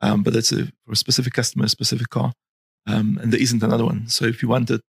Um, 0.00 0.22
but 0.22 0.32
that's 0.34 0.52
a, 0.52 0.66
for 0.84 0.92
a 0.92 0.96
specific 0.96 1.32
customer, 1.32 1.64
a 1.64 1.68
specific 1.68 2.08
car. 2.10 2.32
Um, 2.86 3.18
and 3.20 3.32
there 3.32 3.40
isn't 3.42 3.62
another 3.62 3.84
one. 3.84 4.08
So 4.08 4.24
if 4.24 4.42
you 4.42 4.48
want 4.48 4.70
it 4.70 4.80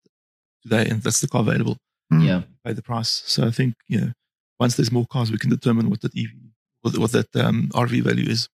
today 0.63 0.87
and 0.89 1.01
that's 1.01 1.21
the 1.21 1.27
car 1.27 1.41
available, 1.41 1.77
yeah. 2.11 2.43
pay 2.63 2.73
the 2.73 2.81
price. 2.83 3.23
So 3.25 3.45
I 3.47 3.51
think, 3.51 3.75
you 3.87 3.99
know, 4.01 4.11
once 4.59 4.75
there's 4.75 4.91
more 4.91 5.05
cars, 5.05 5.31
we 5.31 5.37
can 5.37 5.49
determine 5.49 5.89
what 5.89 6.01
that 6.01 6.17
EV, 6.17 6.29
what, 6.81 6.97
what 6.97 7.11
that 7.11 7.35
um, 7.35 7.69
RV 7.73 8.03
value 8.03 8.29
is. 8.29 8.49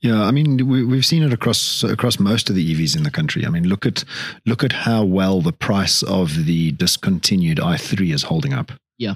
Yeah, 0.00 0.22
I 0.22 0.30
mean 0.30 0.66
we, 0.66 0.84
we've 0.84 1.04
seen 1.04 1.22
it 1.22 1.32
across 1.34 1.82
across 1.82 2.18
most 2.18 2.48
of 2.48 2.56
the 2.56 2.74
EVs 2.74 2.96
in 2.96 3.02
the 3.02 3.10
country. 3.10 3.44
I 3.44 3.50
mean, 3.50 3.68
look 3.68 3.84
at 3.84 4.04
look 4.46 4.64
at 4.64 4.72
how 4.72 5.04
well 5.04 5.42
the 5.42 5.52
price 5.52 6.02
of 6.02 6.46
the 6.46 6.72
discontinued 6.72 7.58
i3 7.58 8.14
is 8.14 8.22
holding 8.22 8.54
up. 8.54 8.72
Yeah. 8.96 9.14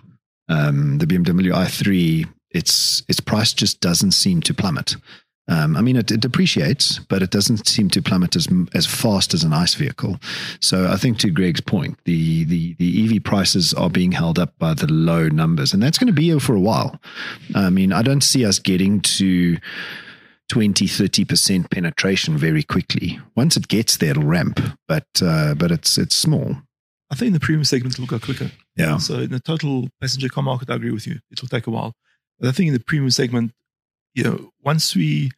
um, 0.50 0.98
the 0.98 1.06
BMW 1.06 1.52
i3, 1.54 2.28
its 2.50 3.02
its 3.08 3.20
price 3.20 3.54
just 3.54 3.80
doesn't 3.80 4.12
seem 4.12 4.42
to 4.42 4.52
plummet. 4.52 4.96
Um, 5.50 5.76
I 5.76 5.80
mean, 5.80 5.96
it, 5.96 6.10
it 6.12 6.20
depreciates, 6.20 7.00
but 7.00 7.22
it 7.22 7.30
doesn't 7.30 7.66
seem 7.66 7.90
to 7.90 8.00
plummet 8.00 8.36
as 8.36 8.48
as 8.72 8.86
fast 8.86 9.34
as 9.34 9.42
an 9.42 9.52
ICE 9.52 9.74
vehicle. 9.74 10.18
So 10.60 10.88
I 10.88 10.96
think 10.96 11.18
to 11.18 11.30
Greg's 11.30 11.60
point, 11.60 11.98
the 12.04 12.44
the 12.44 12.74
the 12.74 13.16
EV 13.16 13.24
prices 13.24 13.74
are 13.74 13.90
being 13.90 14.12
held 14.12 14.38
up 14.38 14.56
by 14.58 14.74
the 14.74 14.86
low 14.86 15.28
numbers, 15.28 15.74
and 15.74 15.82
that's 15.82 15.98
going 15.98 16.06
to 16.06 16.12
be 16.12 16.30
here 16.30 16.40
for 16.40 16.54
a 16.54 16.60
while. 16.60 17.00
I 17.54 17.68
mean, 17.68 17.92
I 17.92 18.02
don't 18.02 18.22
see 18.22 18.46
us 18.46 18.60
getting 18.60 19.00
to 19.00 19.58
20, 20.50 20.86
30% 20.86 21.70
penetration 21.70 22.36
very 22.36 22.62
quickly. 22.62 23.20
Once 23.36 23.56
it 23.56 23.68
gets 23.68 23.96
there, 23.96 24.10
it'll 24.10 24.22
ramp, 24.22 24.60
but 24.86 25.06
uh, 25.20 25.54
but 25.54 25.72
it's 25.72 25.98
it's 25.98 26.14
small. 26.14 26.56
I 27.10 27.16
think 27.16 27.28
in 27.28 27.32
the 27.32 27.40
premium 27.40 27.64
segment, 27.64 27.96
it'll 27.96 28.06
go 28.06 28.20
quicker. 28.20 28.52
Yeah. 28.76 28.98
So 28.98 29.14
in 29.14 29.30
the 29.30 29.40
total 29.40 29.88
passenger 30.00 30.28
car 30.28 30.44
market, 30.44 30.70
I 30.70 30.76
agree 30.76 30.92
with 30.92 31.08
you. 31.08 31.18
It 31.32 31.42
will 31.42 31.48
take 31.48 31.66
a 31.66 31.70
while. 31.70 31.92
But 32.38 32.48
I 32.48 32.52
think 32.52 32.68
in 32.68 32.74
the 32.74 32.80
premium 32.80 33.10
segment, 33.10 33.52
you 34.14 34.22
know, 34.22 34.50
once 34.62 34.94
we 34.94 35.30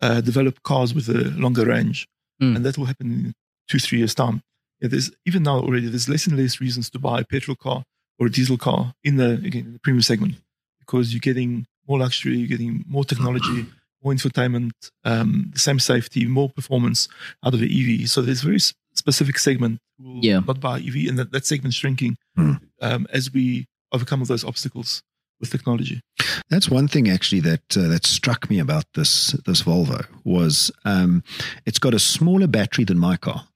uh, 0.00 0.20
develop 0.20 0.62
cars 0.62 0.94
with 0.94 1.08
a 1.08 1.30
longer 1.38 1.64
range, 1.66 2.06
Mm. 2.42 2.56
and 2.56 2.64
that 2.66 2.76
will 2.76 2.84
happen 2.86 3.10
in 3.10 3.34
two, 3.70 3.78
three 3.78 3.98
years' 3.98 4.14
time. 4.14 4.42
Yeah, 4.80 4.88
there's 4.88 5.10
even 5.24 5.42
now 5.44 5.58
already 5.60 5.88
there's 5.88 6.08
less 6.08 6.26
and 6.26 6.36
less 6.36 6.60
reasons 6.60 6.90
to 6.90 6.98
buy 6.98 7.20
a 7.20 7.24
petrol 7.24 7.56
car 7.56 7.82
or 8.18 8.26
a 8.26 8.30
diesel 8.30 8.58
car 8.58 8.92
in 9.02 9.16
the 9.16 9.30
again 9.48 9.64
in 9.66 9.72
the 9.72 9.78
premium 9.78 10.02
segment 10.02 10.34
because 10.80 11.12
you're 11.14 11.20
getting 11.20 11.66
more 11.88 11.98
luxury, 11.98 12.36
you're 12.36 12.48
getting 12.48 12.84
more 12.86 13.04
technology, 13.04 13.64
more 14.02 14.12
infotainment, 14.12 14.72
um, 15.04 15.50
the 15.54 15.58
same 15.58 15.78
safety, 15.78 16.26
more 16.26 16.50
performance 16.50 17.08
out 17.44 17.54
of 17.54 17.60
the 17.60 17.66
EV. 18.02 18.06
So 18.08 18.20
there's 18.20 18.42
a 18.42 18.46
very 18.46 18.60
specific 18.94 19.38
segment 19.38 19.78
who 19.98 20.04
will 20.14 20.24
Yeah. 20.24 20.40
not 20.40 20.60
buy 20.60 20.78
EV, 20.80 21.08
and 21.08 21.18
that, 21.18 21.32
that 21.32 21.46
segment's 21.46 21.76
shrinking 21.78 22.16
Hmm. 22.36 22.54
um, 22.82 23.06
as 23.10 23.32
we 23.32 23.64
overcome 23.92 24.20
all 24.20 24.26
those 24.26 24.44
obstacles 24.44 25.02
with 25.40 25.50
technology. 25.50 26.00
That's 26.48 26.68
one 26.70 26.88
thing 26.88 27.08
actually 27.08 27.40
that 27.40 27.76
uh, 27.76 27.88
that 27.88 28.06
struck 28.06 28.48
me 28.50 28.58
about 28.58 28.84
this 28.94 29.32
this 29.46 29.62
Volvo 29.62 30.04
was 30.24 30.70
um, 30.84 31.22
it's 31.64 31.78
got 31.78 31.94
a 31.94 31.98
smaller 31.98 32.46
battery 32.46 32.84
than 32.84 32.98
my 32.98 33.16
car, 33.16 33.46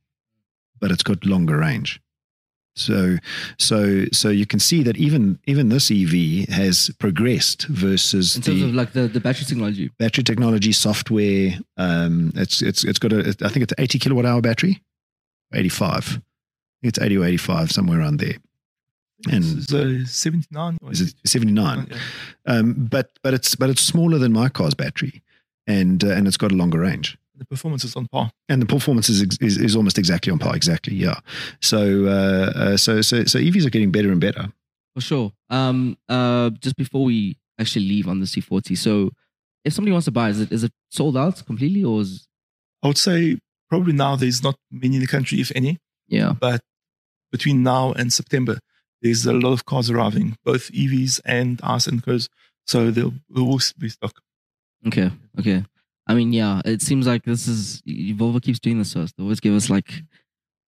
but 0.81 0.91
it's 0.91 1.03
got 1.03 1.25
longer 1.25 1.59
range. 1.59 2.01
So 2.77 3.17
so 3.59 4.05
so 4.13 4.29
you 4.29 4.47
can 4.47 4.61
see 4.61 4.83
that 4.85 4.97
even 4.97 5.39
even 5.47 5.69
this 5.69 5.91
EV 5.91 6.49
has 6.49 6.91
progressed 6.99 7.67
versus 7.67 8.37
In 8.37 8.43
terms 8.43 8.61
the 8.61 8.69
of 8.69 8.75
like 8.75 8.93
the, 8.93 9.09
the 9.09 9.21
battery 9.21 9.45
technology. 9.45 9.91
battery 9.99 10.25
technology, 10.25 10.73
software. 10.73 11.59
Um, 11.77 12.33
it's 12.37 12.63
it's 12.63 12.85
it's 12.85 12.99
got 12.99 13.13
a 13.13 13.29
I 13.43 13.49
think 13.49 13.65
it's 13.65 13.75
80 13.77 13.99
kilowatt 13.99 14.25
hour 14.27 14.41
battery, 14.41 14.83
85. 15.53 16.21
It's 16.83 16.99
80 16.99 17.19
or 17.19 17.25
85 17.27 17.73
somewhere 17.73 18.01
around 18.01 18.21
there. 18.21 18.37
And 19.31 19.45
It's, 19.59 19.73
uh, 19.73 20.05
79 20.07 20.79
is 20.91 21.01
it 21.01 21.15
79? 21.27 21.87
Yeah. 21.91 21.97
Um, 22.47 22.75
but 22.91 23.11
but 23.23 23.35
it's 23.35 23.55
but 23.55 23.69
it's 23.71 23.83
smaller 23.83 24.19
than 24.19 24.33
my 24.33 24.49
car's 24.49 24.75
battery, 24.75 25.23
and 25.67 26.03
uh, 26.03 26.09
and 26.09 26.27
it's 26.27 26.37
got 26.37 26.53
a 26.53 26.55
longer 26.55 26.81
range. 26.81 27.19
The 27.37 27.45
performance 27.47 27.85
is 27.85 27.97
on 27.97 28.07
par. 28.09 28.31
And 28.49 28.61
the 28.61 28.67
performance 28.67 29.09
is, 29.09 29.23
is 29.41 29.59
is 29.59 29.77
almost 29.77 29.99
exactly 29.99 30.33
on 30.33 30.39
par. 30.39 30.57
Exactly, 30.57 30.95
yeah. 30.95 31.21
So 31.61 32.07
uh, 32.07 32.53
uh, 32.59 32.77
so 32.77 33.03
so 33.03 33.25
so 33.25 33.39
EVs 33.39 33.67
are 33.67 33.71
getting 33.71 33.91
better 33.91 34.11
and 34.11 34.21
better. 34.21 34.53
For 34.95 35.01
sure. 35.01 35.33
Um, 35.51 35.97
uh, 36.09 36.51
just 36.51 36.77
before 36.77 37.05
we 37.05 37.37
actually 37.59 37.87
leave 37.87 38.09
on 38.09 38.21
the 38.21 38.27
C40, 38.27 38.77
so 38.77 39.11
if 39.65 39.73
somebody 39.73 39.93
wants 39.93 40.07
to 40.07 40.11
buy, 40.11 40.31
is 40.31 40.41
it 40.41 40.51
is 40.53 40.65
it 40.65 40.73
sold 40.91 41.17
out 41.17 41.45
completely 41.47 41.85
or 41.85 42.01
is 42.01 42.27
I 42.83 42.89
would 42.89 42.99
say 42.99 43.39
probably 43.69 43.93
now 43.93 44.17
there's 44.17 44.43
not 44.43 44.57
many 44.71 44.97
in 44.97 45.01
the 45.01 45.07
country, 45.07 45.41
if 45.41 45.53
any. 45.55 45.79
yeah? 46.09 46.33
but 46.33 46.61
between 47.31 47.63
now 47.63 47.93
and 47.93 48.13
September, 48.13 48.59
there's 49.03 49.27
a 49.27 49.33
lot 49.33 49.53
of 49.53 49.65
cars 49.67 49.91
arriving, 49.91 50.37
both 50.45 50.71
EVs 50.73 51.21
and 51.25 51.61
ICE 51.63 51.87
and 51.87 52.03
cars. 52.03 52.29
So 52.67 52.91
there 52.91 53.07
will 53.31 53.59
be 53.79 53.89
stock. 53.89 54.21
Okay, 54.87 55.11
okay. 55.39 55.65
I 56.07 56.15
mean, 56.15 56.33
yeah, 56.33 56.61
it 56.65 56.83
seems 56.83 57.07
like 57.07 57.25
this 57.25 57.47
is 57.47 57.83
Volvo 57.87 58.41
keeps 58.43 58.59
doing 58.59 58.79
this 58.79 58.93
to 58.95 59.03
us. 59.03 59.13
They 59.17 59.23
always 59.23 59.41
give 59.41 59.55
us 59.55 59.71
like 59.71 60.03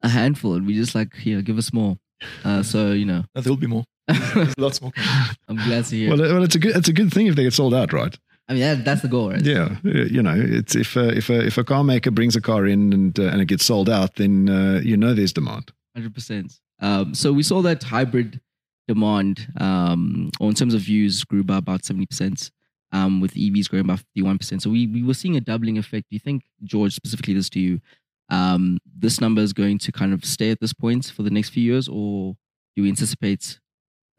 a 0.02 0.08
handful, 0.08 0.54
and 0.54 0.66
we 0.66 0.74
just 0.74 0.94
like 0.94 1.14
here, 1.16 1.42
give 1.42 1.58
us 1.58 1.72
more. 1.72 1.98
Uh, 2.44 2.62
so 2.62 2.92
you 2.92 3.04
know, 3.04 3.24
Uh, 3.34 3.40
There'll 3.40 3.56
be 3.56 3.66
more. 3.66 3.84
There's 4.08 4.58
lots 4.58 4.80
more. 4.82 4.92
I'm 5.48 5.56
glad 5.56 5.84
to 5.86 5.96
hear. 5.96 6.10
Well, 6.10 6.20
uh, 6.22 6.34
well, 6.34 6.42
it's 6.44 6.54
a 6.54 6.58
good 6.58 6.76
it's 6.76 6.88
a 6.88 6.92
good 6.92 7.12
thing 7.12 7.26
if 7.26 7.34
they 7.36 7.44
get 7.44 7.52
sold 7.54 7.74
out, 7.74 7.92
right? 7.92 8.16
I 8.48 8.54
mean, 8.54 8.62
that, 8.62 8.84
that's 8.84 9.02
the 9.02 9.08
goal, 9.08 9.30
right? 9.30 9.40
Yeah, 9.40 9.76
uh, 9.84 9.88
you 9.90 10.22
know, 10.22 10.34
it's 10.36 10.74
if 10.74 10.96
uh, 10.96 11.12
if 11.14 11.30
a 11.30 11.46
if 11.46 11.56
a 11.58 11.64
car 11.64 11.84
maker 11.84 12.10
brings 12.10 12.36
a 12.36 12.40
car 12.40 12.66
in 12.66 12.92
and 12.92 13.18
uh, 13.18 13.24
and 13.28 13.40
it 13.40 13.46
gets 13.46 13.64
sold 13.64 13.88
out, 13.88 14.16
then 14.16 14.48
uh, 14.48 14.80
you 14.82 14.96
know 14.96 15.14
there's 15.14 15.32
demand. 15.32 15.70
Hundred 15.96 16.14
percent. 16.14 16.58
Um, 16.80 17.14
so 17.14 17.32
we 17.32 17.42
saw 17.42 17.62
that 17.62 17.82
hybrid 17.82 18.40
demand, 18.88 19.48
um, 19.61 20.30
or 20.40 20.48
in 20.48 20.54
terms 20.54 20.74
of 20.74 20.80
views, 20.80 21.24
grew 21.24 21.44
by 21.44 21.58
about 21.58 21.85
seventy 21.85 22.06
percent. 22.06 22.50
Um, 22.94 23.22
with 23.22 23.32
EVs 23.32 23.70
growing 23.70 23.87
by 23.87 23.96
fifty-one 23.96 24.37
percent. 24.37 24.62
So 24.62 24.68
we 24.68 24.87
we 24.87 25.02
were 25.02 25.14
seeing 25.14 25.35
a 25.35 25.40
doubling 25.40 25.78
effect. 25.78 26.11
Do 26.11 26.14
you 26.14 26.20
think, 26.20 26.42
George, 26.62 26.92
specifically 26.92 27.32
this 27.32 27.48
to 27.50 27.58
you, 27.58 27.80
um, 28.28 28.80
this 28.98 29.18
number 29.18 29.40
is 29.40 29.54
going 29.54 29.78
to 29.78 29.92
kind 29.92 30.12
of 30.12 30.26
stay 30.26 30.50
at 30.50 30.61
this 30.61 30.74
point 30.74 31.06
for 31.06 31.22
the 31.22 31.30
next 31.30 31.50
few 31.50 31.62
years, 31.62 31.88
or 31.88 32.37
do 32.76 32.82
we 32.82 32.90
anticipate 32.90 33.58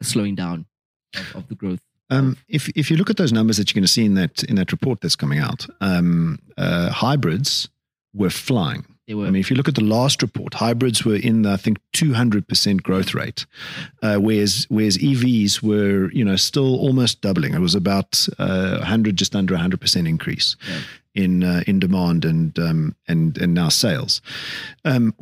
a 0.00 0.04
slowing 0.04 0.34
down 0.34 0.66
of, 1.16 1.36
of 1.36 1.48
the 1.48 1.54
growth? 1.54 1.82
Um, 2.10 2.36
if 2.48 2.68
if 2.70 2.90
you 2.90 2.96
look 2.96 3.10
at 3.10 3.16
those 3.16 3.32
numbers 3.32 3.58
that 3.58 3.70
you're 3.70 3.80
going 3.80 3.86
to 3.86 3.92
see 3.92 4.04
in 4.04 4.14
that 4.14 4.42
in 4.42 4.56
that 4.56 4.72
report 4.72 5.00
that's 5.00 5.16
coming 5.16 5.38
out, 5.38 5.66
um, 5.80 6.40
uh, 6.58 6.90
hybrids 6.90 7.68
were 8.12 8.30
flying. 8.30 8.84
They 9.06 9.12
were 9.14 9.26
I 9.26 9.30
mean, 9.30 9.40
if 9.40 9.50
you 9.50 9.56
look 9.56 9.68
at 9.68 9.74
the 9.74 9.84
last 9.84 10.22
report, 10.22 10.54
hybrids 10.54 11.04
were 11.04 11.16
in 11.16 11.42
the, 11.42 11.52
I 11.52 11.56
think 11.58 11.78
200% 11.92 12.82
growth 12.82 13.12
rate, 13.14 13.44
uh, 14.02 14.16
whereas 14.16 14.66
whereas 14.70 14.96
EVs 14.96 15.62
were 15.62 16.10
you 16.12 16.24
know 16.24 16.36
still 16.36 16.76
almost 16.76 17.20
doubling. 17.20 17.52
It 17.52 17.58
was 17.60 17.74
about 17.74 18.26
uh, 18.38 18.78
100, 18.78 19.16
just 19.16 19.36
under 19.36 19.54
100% 19.54 20.08
increase 20.08 20.56
Yeah. 20.66 20.80
in 21.14 21.44
uh, 21.44 21.62
in 21.66 21.80
demand 21.80 22.24
and 22.24 22.58
um, 22.58 22.96
and 23.06 23.36
and 23.36 23.52
now 23.52 23.68
sales. 23.68 24.22
Um, 24.86 25.14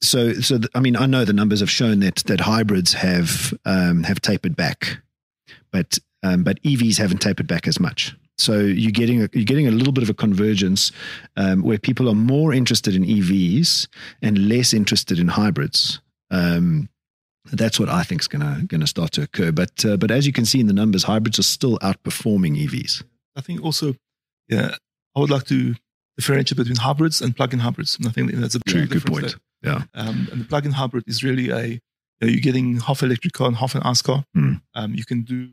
so 0.00 0.34
so 0.34 0.58
th- 0.58 0.70
I 0.74 0.80
mean, 0.80 0.96
I 0.96 1.06
know 1.06 1.24
the 1.24 1.32
numbers 1.32 1.60
have 1.60 1.70
shown 1.70 1.98
that 2.00 2.16
that 2.26 2.40
hybrids 2.40 2.92
have 2.92 3.52
um, 3.64 4.04
have 4.04 4.20
tapered 4.20 4.54
back, 4.54 4.98
but 5.72 5.98
um, 6.22 6.44
but 6.44 6.62
EVs 6.62 6.98
haven't 6.98 7.18
tapered 7.20 7.48
back 7.48 7.66
as 7.66 7.80
much. 7.80 8.14
So 8.38 8.58
you're 8.58 8.92
getting 8.92 9.22
a, 9.22 9.28
you're 9.32 9.44
getting 9.44 9.68
a 9.68 9.70
little 9.70 9.92
bit 9.92 10.02
of 10.02 10.10
a 10.10 10.14
convergence 10.14 10.90
um, 11.36 11.62
where 11.62 11.78
people 11.78 12.08
are 12.08 12.14
more 12.14 12.52
interested 12.52 12.94
in 12.94 13.04
EVs 13.04 13.88
and 14.22 14.48
less 14.48 14.72
interested 14.72 15.18
in 15.18 15.28
hybrids. 15.28 16.00
Um, 16.30 16.88
that's 17.52 17.78
what 17.78 17.88
I 17.88 18.02
think 18.02 18.20
is 18.20 18.28
going 18.28 18.42
to 18.42 18.66
going 18.66 18.80
to 18.80 18.86
start 18.86 19.12
to 19.12 19.22
occur. 19.22 19.52
But 19.52 19.84
uh, 19.84 19.96
but 19.96 20.10
as 20.10 20.26
you 20.26 20.32
can 20.32 20.44
see 20.44 20.60
in 20.60 20.66
the 20.66 20.72
numbers, 20.72 21.04
hybrids 21.04 21.38
are 21.38 21.44
still 21.44 21.78
outperforming 21.80 22.56
EVs. 22.56 23.02
I 23.36 23.40
think 23.40 23.62
also, 23.62 23.94
yeah, 24.48 24.74
I 25.16 25.20
would 25.20 25.30
like 25.30 25.44
to 25.46 25.74
differentiate 26.16 26.56
between 26.56 26.76
hybrids 26.76 27.20
and 27.20 27.34
plug-in 27.34 27.60
hybrids. 27.60 27.96
And 27.96 28.06
I 28.06 28.10
think 28.10 28.32
that's 28.32 28.54
a 28.54 28.60
True, 28.60 28.86
good 28.86 29.04
point. 29.04 29.22
there. 29.22 29.34
Yeah. 29.62 29.82
Um, 29.94 30.28
and 30.30 30.40
the 30.40 30.44
plug-in 30.44 30.72
hybrid 30.72 31.04
is 31.06 31.22
really 31.24 31.50
a 31.50 31.66
you 31.66 31.80
know, 32.20 32.28
you're 32.28 32.40
getting 32.40 32.80
half 32.80 33.02
electric 33.02 33.32
car 33.32 33.48
and 33.48 33.56
half 33.56 33.74
an 33.74 33.82
ICE 33.82 34.02
car. 34.02 34.24
Hmm. 34.34 34.54
Um, 34.74 34.94
you 34.94 35.04
can 35.04 35.22
do 35.22 35.50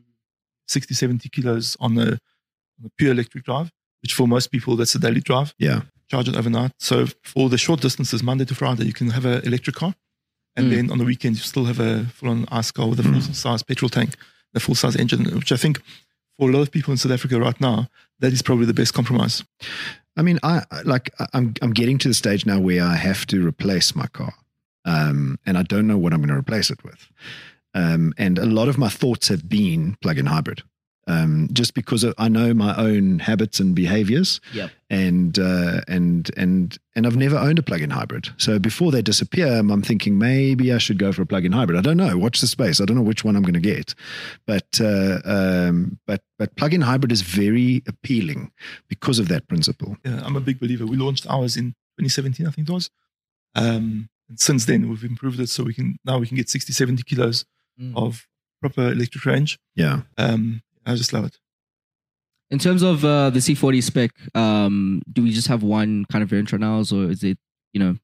60, 0.68 0.94
70 0.94 1.28
kilos 1.30 1.76
on 1.80 1.98
a, 1.98 2.18
on 2.80 2.86
a 2.86 2.90
pure 2.96 3.12
electric 3.12 3.44
drive, 3.44 3.70
which 4.02 4.14
for 4.14 4.26
most 4.26 4.50
people 4.50 4.76
that's 4.76 4.94
a 4.94 4.98
daily 4.98 5.20
drive. 5.20 5.54
Yeah. 5.58 5.82
Charge 6.08 6.28
it 6.28 6.36
overnight. 6.36 6.72
So 6.78 7.06
for 7.22 7.48
the 7.48 7.58
short 7.58 7.80
distances, 7.80 8.22
Monday 8.22 8.44
to 8.46 8.54
Friday, 8.54 8.84
you 8.84 8.92
can 8.92 9.10
have 9.10 9.24
an 9.24 9.42
electric 9.46 9.76
car, 9.76 9.94
and 10.56 10.66
Hmm. 10.66 10.72
then 10.74 10.90
on 10.90 10.98
the 10.98 11.04
weekend 11.04 11.36
you 11.36 11.42
still 11.42 11.66
have 11.66 11.78
a 11.80 12.06
full-on 12.06 12.46
ICE 12.50 12.70
car 12.72 12.88
with 12.88 12.98
a 13.00 13.02
Hmm. 13.02 13.12
full-size 13.20 13.62
petrol 13.62 13.88
tank, 13.88 14.14
a 14.54 14.60
full-size 14.60 14.96
engine, 14.96 15.24
which 15.36 15.52
I 15.52 15.56
think 15.56 15.80
for 16.38 16.48
a 16.50 16.52
lot 16.52 16.62
of 16.62 16.70
people 16.72 16.90
in 16.92 16.98
South 16.98 17.12
Africa 17.12 17.38
right 17.38 17.60
now, 17.60 17.88
that 18.18 18.32
is 18.32 18.42
probably 18.42 18.66
the 18.66 18.74
best 18.74 18.92
compromise. 18.94 19.44
I 20.16 20.22
mean, 20.22 20.38
I 20.42 20.64
like 20.84 21.10
I'm 21.32 21.54
I'm 21.62 21.72
getting 21.72 21.98
to 21.98 22.08
the 22.08 22.14
stage 22.14 22.44
now 22.44 22.58
where 22.58 22.82
I 22.82 22.96
have 22.96 23.24
to 23.26 23.46
replace 23.46 23.94
my 23.94 24.08
car, 24.08 24.34
um, 24.84 25.38
and 25.46 25.56
I 25.56 25.62
don't 25.62 25.86
know 25.86 25.96
what 25.98 26.12
I'm 26.12 26.20
going 26.20 26.30
to 26.34 26.36
replace 26.36 26.70
it 26.70 26.82
with. 26.82 27.08
Um, 27.74 28.12
and 28.18 28.36
a 28.38 28.46
lot 28.46 28.68
of 28.68 28.76
my 28.78 28.88
thoughts 28.88 29.28
have 29.28 29.48
been 29.48 29.96
plug-in 30.02 30.26
hybrid, 30.26 30.62
um, 31.10 31.48
just 31.52 31.74
because 31.74 32.04
I 32.18 32.28
know 32.28 32.54
my 32.54 32.74
own 32.76 33.18
habits 33.18 33.60
and 33.60 33.74
behaviors, 33.74 34.40
Yep. 34.54 34.70
and 34.90 35.38
uh, 35.38 35.80
and 35.88 36.30
and 36.36 36.78
and 36.94 37.06
I've 37.06 37.16
never 37.16 37.36
owned 37.36 37.58
a 37.58 37.62
plug-in 37.62 37.90
hybrid. 37.90 38.28
So 38.36 38.58
before 38.58 38.90
they 38.92 39.02
disappear, 39.02 39.46
I'm 39.58 39.82
thinking 39.82 40.18
maybe 40.18 40.72
I 40.72 40.78
should 40.78 40.98
go 40.98 41.12
for 41.12 41.22
a 41.22 41.26
plug-in 41.26 41.52
hybrid. 41.52 41.78
I 41.78 41.82
don't 41.82 41.96
know. 41.96 42.16
Watch 42.16 42.40
the 42.40 42.46
space. 42.46 42.80
I 42.80 42.84
don't 42.84 42.96
know 42.96 43.08
which 43.10 43.24
one 43.24 43.36
I'm 43.36 43.42
going 43.42 43.54
to 43.62 43.68
get, 43.74 43.94
but 44.46 44.80
uh, 44.80 45.18
um, 45.24 45.98
but 46.06 46.22
but 46.38 46.54
plug-in 46.56 46.82
hybrid 46.82 47.12
is 47.12 47.22
very 47.22 47.82
appealing 47.86 48.52
because 48.88 49.18
of 49.18 49.28
that 49.28 49.48
principle. 49.48 49.96
Yeah, 50.04 50.20
I'm 50.24 50.36
a 50.36 50.40
big 50.40 50.58
believer. 50.60 50.86
We 50.86 50.96
launched 50.96 51.26
ours 51.28 51.56
in 51.56 51.74
2017, 51.98 52.46
I 52.46 52.50
think 52.50 52.68
it 52.68 52.72
was. 52.72 52.90
Um, 53.54 54.08
and 54.28 54.38
since 54.38 54.64
then, 54.66 54.88
we've 54.88 55.04
improved 55.04 55.40
it 55.40 55.48
so 55.48 55.64
we 55.64 55.74
can 55.74 55.96
now 56.04 56.18
we 56.18 56.26
can 56.26 56.36
get 56.36 56.48
60, 56.48 56.72
70 56.72 57.02
kilos 57.02 57.44
Mm. 57.80 57.96
of 57.96 58.26
proper 58.60 58.92
electric 58.92 59.24
range. 59.24 59.58
Yeah. 59.74 60.02
Um, 60.18 60.60
I 60.86 60.94
just 60.94 61.12
love 61.12 61.24
it. 61.24 61.38
In 62.50 62.58
terms 62.58 62.82
of 62.82 63.04
uh, 63.04 63.30
the 63.30 63.38
C40 63.38 63.82
spec, 63.82 64.10
um, 64.34 65.02
do 65.10 65.22
we 65.22 65.30
just 65.30 65.46
have 65.46 65.62
one 65.62 66.04
kind 66.06 66.22
of 66.22 66.30
variant 66.30 66.52
right 66.52 66.60
now, 66.60 66.78
or 66.78 67.10
is 67.10 67.22
it, 67.22 67.38
you 67.72 67.80
know, 67.80 67.96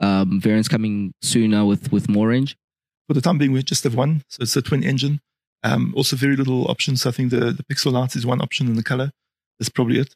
um, 0.00 0.40
variants 0.40 0.68
coming 0.68 1.14
sooner 1.22 1.64
with 1.64 1.92
with 1.92 2.08
more 2.08 2.28
range? 2.28 2.56
For 3.06 3.14
the 3.14 3.20
time 3.20 3.38
being, 3.38 3.52
we 3.52 3.62
just 3.62 3.84
have 3.84 3.94
one. 3.94 4.24
So 4.28 4.42
it's 4.42 4.56
a 4.56 4.62
twin 4.62 4.82
engine. 4.82 5.20
Um, 5.62 5.94
also, 5.96 6.16
very 6.16 6.36
little 6.36 6.64
options. 6.68 7.06
I 7.06 7.10
think 7.12 7.30
the, 7.30 7.52
the 7.52 7.62
Pixel 7.62 7.92
Lights 7.92 8.16
is 8.16 8.26
one 8.26 8.40
option 8.40 8.66
in 8.66 8.74
the 8.74 8.82
color. 8.82 9.12
That's 9.58 9.68
probably 9.68 9.98
it. 9.98 10.14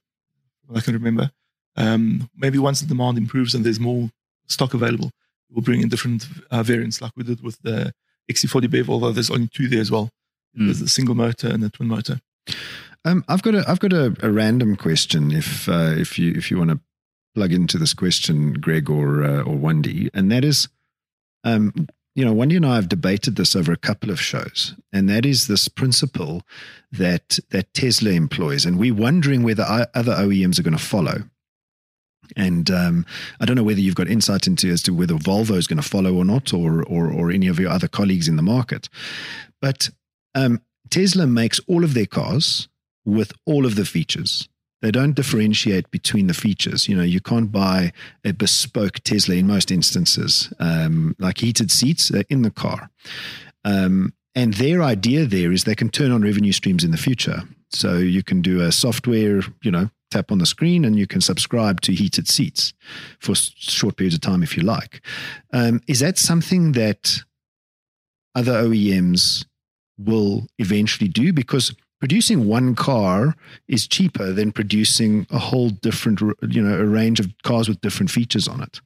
I 0.75 0.81
can 0.81 0.95
remember. 0.95 1.31
Um, 1.77 2.29
maybe 2.37 2.59
once 2.59 2.81
the 2.81 2.87
demand 2.87 3.17
improves 3.17 3.55
and 3.55 3.65
there's 3.65 3.79
more 3.79 4.11
stock 4.47 4.75
available, 4.75 5.11
we'll 5.51 5.63
bring 5.63 5.81
in 5.81 5.89
different 5.89 6.27
uh, 6.51 6.63
variants 6.63 7.01
like 7.01 7.13
we 7.17 7.23
did 7.23 7.43
with 7.43 7.61
the 7.63 7.93
XC40 8.31 8.71
BEV, 8.71 8.91
although 8.91 9.13
there's 9.13 9.31
only 9.31 9.49
two 9.49 9.69
there 9.69 9.81
as 9.81 9.91
well. 9.91 10.11
Mm. 10.59 10.67
There's 10.67 10.81
a 10.81 10.89
single 10.89 11.15
motor 11.15 11.49
and 11.49 11.63
a 11.65 11.71
twin 11.71 11.89
motor. 11.89 12.21
Um, 13.05 13.25
I've 13.29 13.43
got 13.43 13.55
a 13.55 13.65
I've 13.69 13.81
got 13.81 13.93
a, 13.93 14.15
a 14.23 14.31
random 14.31 14.77
question. 14.77 15.31
If 15.31 15.69
uh, 15.69 15.95
if 15.97 16.19
you 16.19 16.33
if 16.33 16.51
you 16.51 16.59
want 16.59 16.71
to 16.71 16.81
plug 17.35 17.53
into 17.53 17.79
this 17.79 17.95
question, 17.95 18.55
Greg 18.55 18.91
or 18.91 19.25
uh, 19.25 19.43
or 19.43 19.57
Wendy, 19.57 20.11
and 20.13 20.31
that 20.33 20.45
is, 20.45 20.69
um, 21.45 21.89
you 22.15 22.25
know, 22.25 22.33
Wendy 22.33 22.57
and 22.57 22.67
I 22.67 22.75
have 22.75 22.89
debated 22.89 23.37
this 23.37 23.55
over 23.55 23.73
a 23.73 23.77
couple 23.77 24.11
of 24.11 24.21
shows, 24.21 24.75
and 24.93 25.09
that 25.09 25.25
is 25.25 25.47
this 25.47 25.69
principle 25.69 26.43
that 26.91 27.39
that 27.51 27.73
Tesla 27.73 28.11
employs, 28.11 28.67
and 28.67 28.79
we're 28.79 28.95
wondering 28.95 29.43
whether 29.43 29.63
other 29.63 30.15
OEMs 30.15 30.59
are 30.59 30.65
going 30.65 30.77
to 30.77 30.83
follow. 30.83 31.23
And 32.37 32.71
um, 32.71 33.07
I 33.41 33.47
don't 33.47 33.57
know 33.57 33.63
whether 33.63 33.81
you've 33.81 33.95
got 33.95 34.09
insight 34.09 34.47
into 34.47 34.69
as 34.69 34.83
to 34.83 34.93
whether 34.93 35.15
Volvo 35.15 35.57
is 35.57 35.67
going 35.67 35.81
to 35.81 35.89
follow 35.89 36.15
or 36.15 36.25
not, 36.25 36.53
or 36.53 36.83
or 36.83 37.11
or 37.11 37.31
any 37.31 37.47
of 37.47 37.61
your 37.61 37.71
other 37.71 37.89
colleagues 37.89 38.29
in 38.29 38.37
the 38.37 38.43
market. 38.43 38.89
But 39.63 39.91
um, 40.39 40.61
Tesla 40.91 41.27
makes 41.27 41.61
all 41.67 41.85
of 41.85 41.95
their 41.95 42.07
cars 42.07 42.69
with 43.05 43.33
all 43.47 43.67
of 43.67 43.75
the 43.75 43.85
features. 43.85 44.49
They 44.81 44.91
don't 44.93 45.15
differentiate 45.15 45.91
between 45.91 46.29
the 46.29 46.35
features. 46.35 46.89
You 46.89 46.97
know, 46.97 47.03
you 47.03 47.21
can't 47.21 47.51
buy 47.51 47.93
a 48.25 48.33
bespoke 48.33 49.01
Tesla 49.03 49.35
in 49.35 49.47
most 49.47 49.73
instances, 49.73 50.53
um, 50.61 51.17
like 51.19 51.39
heated 51.39 51.71
seats 51.73 52.13
uh, 52.13 52.23
in 52.29 52.43
the 52.43 52.51
car. 52.51 52.91
Um, 53.65 54.15
and 54.35 54.55
their 54.55 54.83
idea 54.83 55.27
there 55.27 55.51
is 55.51 55.65
they 55.65 55.75
can 55.75 55.89
turn 55.89 56.13
on 56.13 56.23
revenue 56.23 56.53
streams 56.53 56.85
in 56.85 56.93
the 56.93 56.97
future. 56.97 57.43
So 57.71 57.97
you 57.97 58.23
can 58.23 58.41
do 58.41 58.61
a 58.61 58.71
software, 58.71 59.43
you 59.63 59.71
know, 59.71 59.91
tap 60.13 60.31
on 60.31 60.39
the 60.39 60.47
screen 60.47 60.85
and 60.85 60.97
you 60.97 61.07
can 61.07 61.21
subscribe 61.21 61.81
to 61.83 61.93
heated 61.93 62.29
seats 62.29 62.73
for 63.19 63.35
short 63.35 63.97
periods 63.97 64.15
of 64.15 64.21
time 64.21 64.45
if 64.45 64.57
you 64.57 64.63
like. 64.63 65.05
Um, 65.53 65.81
is 65.89 66.01
that 66.01 66.19
something 66.19 66.73
that 66.73 67.19
other 68.35 68.53
OEMs 68.53 69.45
will 69.99 70.47
eventually 70.59 71.09
do? 71.09 71.33
Because 71.33 71.75
producing 72.01 72.47
one 72.47 72.75
car 72.75 73.35
is 73.67 73.87
cheaper 73.87 74.33
than 74.33 74.53
producing 74.53 75.27
a 75.31 75.39
whole 75.39 75.71
different, 75.71 76.21
you 76.49 76.63
know, 76.63 76.79
a 76.79 76.87
range 76.87 77.21
of 77.21 77.27
cars 77.43 77.69
with 77.69 77.81
different 77.81 78.11
features 78.11 78.47
on 78.49 78.63
it. 78.63 78.81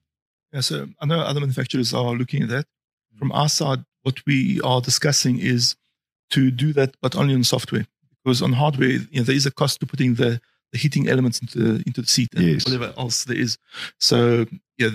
Yeah, 0.53 0.61
so 0.61 0.89
I 1.01 1.07
know 1.07 1.21
other 1.21 1.41
manufacturers 1.41 1.95
are 1.95 2.13
looking 2.15 2.43
at 2.43 2.49
that. 2.49 2.67
From 3.19 3.33
our 3.33 3.49
side, 3.49 3.85
what 4.03 4.25
we 4.27 4.61
are 4.63 4.81
discussing 4.81 5.39
is 5.39 5.77
to 6.31 6.51
do 6.51 6.73
that, 6.73 6.97
but 7.01 7.15
only 7.15 7.35
on 7.35 7.45
software. 7.45 7.87
Because 8.25 8.41
on 8.43 8.53
hardware, 8.55 8.89
you 8.89 9.09
know, 9.17 9.23
there 9.23 9.35
is 9.37 9.47
a 9.47 9.51
cost 9.51 9.81
to 9.81 9.87
putting 9.87 10.15
the, 10.15 10.41
the 10.73 10.79
heating 10.79 11.09
elements 11.09 11.41
into 11.41 11.59
the, 11.59 11.83
into 11.87 12.01
the 12.01 12.07
seat 12.07 12.29
and 12.35 12.45
Yes. 12.45 12.65
whatever 12.65 12.95
else 12.97 13.25
there 13.25 13.37
is. 13.37 13.59
So, 13.99 14.47
yeah, 14.79 14.91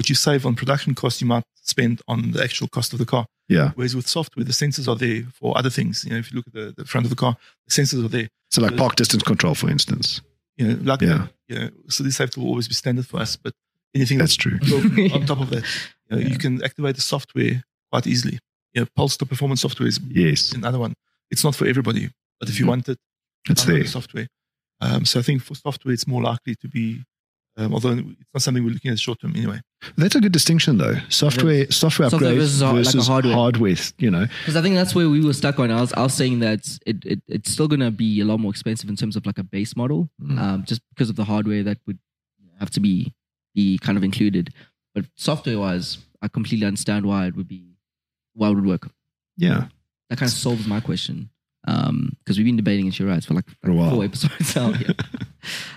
what 0.00 0.08
you 0.08 0.14
save 0.14 0.46
on 0.46 0.54
production 0.56 0.94
costs, 0.94 1.20
you 1.20 1.26
might 1.26 1.44
spend 1.62 2.00
on 2.08 2.30
the 2.30 2.42
actual 2.42 2.68
cost 2.68 2.94
of 2.94 2.98
the 2.98 3.04
car. 3.04 3.26
Yeah. 3.50 3.72
Whereas 3.74 3.94
with 3.94 4.08
software, 4.08 4.44
the 4.44 4.52
sensors 4.52 4.88
are 4.88 4.96
there 4.96 5.24
for 5.38 5.58
other 5.58 5.68
things. 5.68 6.04
You 6.04 6.12
know, 6.12 6.16
if 6.18 6.32
you 6.32 6.36
look 6.36 6.46
at 6.46 6.54
the, 6.54 6.74
the 6.78 6.86
front 6.86 7.04
of 7.04 7.10
the 7.10 7.16
car, 7.16 7.36
the 7.66 7.72
sensors 7.78 8.02
are 8.02 8.08
there. 8.08 8.28
So, 8.50 8.62
like 8.62 8.70
Yeah. 8.70 8.78
park 8.78 8.96
distance 8.96 9.22
control, 9.22 9.54
for 9.54 9.68
instance. 9.68 10.22
You 10.56 10.68
know, 10.68 10.78
like 10.90 11.02
Yeah. 11.02 11.26
you 11.48 11.56
know, 11.58 11.68
so 11.88 12.02
this 12.02 12.16
have 12.16 12.30
to 12.30 12.40
always 12.40 12.66
be 12.66 12.72
standard 12.74 13.06
for 13.06 13.18
us. 13.20 13.36
But 13.36 13.52
anything 13.94 14.16
That's 14.16 14.36
true. 14.36 14.58
built 14.60 15.12
on 15.16 15.26
top 15.26 15.40
of 15.40 15.50
that, 15.50 15.64
you, 16.08 16.10
know, 16.16 16.18
Yeah. 16.22 16.28
you 16.32 16.38
can 16.38 16.64
activate 16.64 16.94
the 16.96 17.02
software 17.02 17.62
quite 17.92 18.06
easily. 18.06 18.38
You 18.72 18.80
know, 18.82 18.86
Polestar 18.96 19.28
Performance 19.28 19.60
software 19.60 19.86
is 19.88 20.00
Yes, 20.08 20.52
another 20.52 20.78
one. 20.78 20.94
It's 21.30 21.44
not 21.44 21.54
for 21.54 21.66
everybody, 21.66 22.08
but 22.38 22.48
if 22.48 22.58
you 22.58 22.64
Mhm. 22.64 22.68
want 22.68 22.88
it, 22.88 22.98
it's 23.50 23.64
there. 23.64 23.82
the 23.82 23.88
software. 23.88 24.28
Um, 24.80 25.04
so 25.04 25.18
I 25.20 25.22
think 25.22 25.42
for 25.42 25.54
software, 25.54 25.92
it's 25.92 26.06
more 26.06 26.22
likely 26.22 26.54
to 26.62 26.68
be, 26.68 27.04
um, 27.60 27.74
although 27.74 27.92
it's 27.92 28.06
not 28.34 28.42
something 28.42 28.64
we're 28.64 28.70
looking 28.72 28.90
at 28.90 28.98
short 28.98 29.20
term 29.20 29.34
anyway. 29.36 29.60
That's 29.96 30.14
a 30.14 30.20
good 30.20 30.32
distinction, 30.32 30.78
though. 30.78 30.94
Software, 31.08 31.70
software 31.70 32.10
Software 32.10 32.32
upgrades 32.32 32.60
versus 32.74 33.06
hard- 33.06 33.24
like 33.24 33.34
a 33.34 33.34
hardware. 33.34 33.34
hardware. 33.34 33.74
You 33.98 34.10
know, 34.10 34.26
Because 34.40 34.56
I 34.56 34.62
think 34.62 34.74
that's 34.74 34.94
where 34.94 35.08
we 35.08 35.24
were 35.24 35.32
stuck 35.32 35.58
on. 35.58 35.70
I 35.70 35.80
was, 35.80 35.92
I 35.92 36.02
was 36.02 36.14
saying 36.14 36.40
that 36.40 36.78
it, 36.86 37.04
it 37.04 37.22
it's 37.28 37.50
still 37.50 37.68
gonna 37.68 37.90
be 37.90 38.20
a 38.20 38.24
lot 38.24 38.38
more 38.40 38.50
expensive 38.50 38.88
in 38.90 38.96
terms 38.96 39.16
of 39.16 39.26
like 39.26 39.38
a 39.38 39.44
base 39.44 39.76
model, 39.76 40.08
Mm. 40.22 40.38
um, 40.38 40.64
just 40.64 40.80
because 40.90 41.08
of 41.10 41.16
the 41.16 41.24
hardware 41.24 41.62
that 41.62 41.78
would 41.86 41.98
have 42.58 42.70
to 42.70 42.80
be 42.80 43.12
be 43.54 43.78
kind 43.78 43.96
of 43.98 44.04
included. 44.04 44.52
But 44.94 45.06
software 45.16 45.58
wise, 45.58 45.98
I 46.22 46.28
completely 46.28 46.66
understand 46.66 47.06
why 47.06 47.26
it 47.26 47.36
would 47.36 47.48
be 47.48 47.76
why 48.34 48.48
it 48.50 48.54
would 48.54 48.66
work. 48.66 48.90
yeah. 49.36 49.66
That 50.08 50.18
kind 50.18 50.28
of 50.28 50.36
solves 50.36 50.66
my 50.66 50.80
question. 50.80 51.30
Um, 51.68 52.16
because 52.18 52.36
we've 52.36 52.44
been 52.46 52.56
debating 52.56 52.86
issue 52.88 53.06
rights 53.06 53.26
for 53.26 53.34
like, 53.34 53.44
For 53.62 53.70
a 53.70 53.74
while. 53.74 53.90
four 53.90 54.04
episodes 54.04 54.56
now. 54.56 54.70
Yeah. 54.80 54.92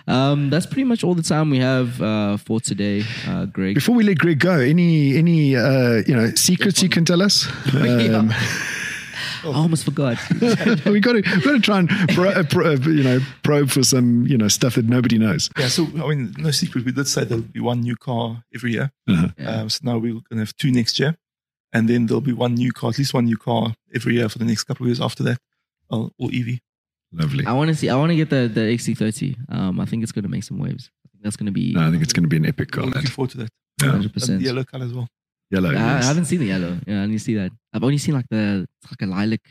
Um, 0.08 0.50
that's 0.50 0.66
pretty 0.66 0.84
much 0.84 1.04
all 1.04 1.16
the 1.16 1.24
time 1.24 1.50
we 1.50 1.60
have 1.60 2.02
uh, 2.02 2.38
for 2.38 2.60
today, 2.60 3.04
uh, 3.28 3.46
Greg. 3.46 3.76
Before 3.76 3.96
we 3.96 4.04
let 4.04 4.18
Greg 4.18 4.40
go, 4.40 4.60
any 4.60 5.18
any 5.18 5.56
uh, 5.56 6.04
you 6.08 6.16
know 6.16 6.32
secrets 6.36 6.82
you 6.82 6.90
can 6.90 7.06
tell 7.06 7.22
us? 7.22 7.48
Um, 7.84 8.34
I 9.44 9.48
almost 9.48 9.84
forgot. 9.84 10.18
we 10.86 11.00
got 11.00 11.14
to 11.14 11.22
got 11.22 11.44
to 11.44 11.60
try 11.60 11.80
and 11.80 11.90
pro, 12.10 12.30
uh, 12.30 12.44
pro, 12.44 12.74
uh, 12.74 12.78
you 12.78 13.04
know 13.04 13.20
probe 13.44 13.70
for 13.70 13.84
some 13.84 14.26
you 14.28 14.38
know 14.38 14.48
stuff 14.48 14.76
that 14.76 14.86
nobody 14.86 15.18
knows. 15.18 15.50
Yeah, 15.58 15.68
so 15.68 15.86
I 15.96 16.08
mean, 16.08 16.34
no 16.38 16.52
secret. 16.52 16.86
We 16.86 16.92
did 16.92 17.08
say 17.08 17.26
there'll 17.26 17.44
be 17.44 17.60
one 17.60 17.82
new 17.82 17.96
car 17.96 18.44
every 18.54 18.74
year. 18.74 18.92
Uh-huh. 19.08 19.28
Yeah. 19.38 19.50
Um, 19.50 19.70
so 19.70 19.80
now 19.84 19.98
we're 19.98 20.14
going 20.14 20.24
to 20.32 20.38
have 20.38 20.56
two 20.56 20.72
next 20.72 21.00
year, 21.00 21.18
and 21.74 21.90
then 21.90 22.06
there'll 22.06 22.22
be 22.22 22.34
one 22.34 22.56
new 22.56 22.72
car, 22.72 22.92
at 22.92 22.98
least 22.98 23.14
one 23.14 23.26
new 23.26 23.38
car 23.38 23.76
every 23.94 24.16
year 24.16 24.30
for 24.30 24.40
the 24.40 24.46
next 24.46 24.64
couple 24.64 24.86
of 24.86 24.90
years 24.90 25.02
after 25.02 25.24
that, 25.24 25.40
or, 25.90 26.12
or 26.18 26.30
EV. 26.34 26.60
Lovely. 27.14 27.46
I 27.46 27.54
want 27.54 27.70
to 27.70 27.76
see. 27.76 27.90
I 27.90 27.96
want 27.96 28.10
to 28.12 28.16
get 28.16 28.30
the 28.30 28.48
the 28.48 28.62
XC30. 28.62 29.36
Um, 29.50 29.80
I 29.80 29.86
think 29.86 30.04
it's 30.04 30.12
going 30.12 30.24
to 30.24 30.30
make 30.30 30.44
some 30.44 30.58
waves. 30.60 30.90
I 31.06 31.10
think 31.12 31.24
that's 31.24 31.36
going 31.36 31.46
to 31.48 31.52
be 31.52 31.74
No, 31.74 31.88
I 31.88 31.92
think 31.92 32.02
it's 32.04 32.14
going 32.14 32.24
to 32.24 32.30
be 32.30 32.38
an 32.38 32.46
epic 32.46 32.76
We're 32.76 32.82
car. 32.84 32.92
looking 32.92 33.10
forward 33.10 33.32
to 33.32 33.38
that. 33.38 33.50
yeah. 33.82 33.90
hundred 33.92 34.06
And 34.06 34.14
percent. 34.14 34.40
the 34.40 34.46
yellow 34.46 34.64
color 34.64 34.86
as 34.86 34.94
well. 34.94 35.08
yellow. 35.52 35.70
I, 35.72 35.76
I 36.00 36.04
haven't 36.04 36.26
seen 36.26 36.40
the 36.40 36.48
yellow. 36.48 36.78
Yeah, 36.88 37.04
I 37.04 37.06
need 37.06 37.20
to 37.20 37.24
see 37.24 37.36
that. 37.36 37.52
I've 37.74 37.84
only 37.84 37.98
seen 38.00 38.16
like 38.16 38.28
the 38.30 38.66
it's 38.82 38.92
like 38.92 39.02
a 39.08 39.12
lilac 39.12 39.42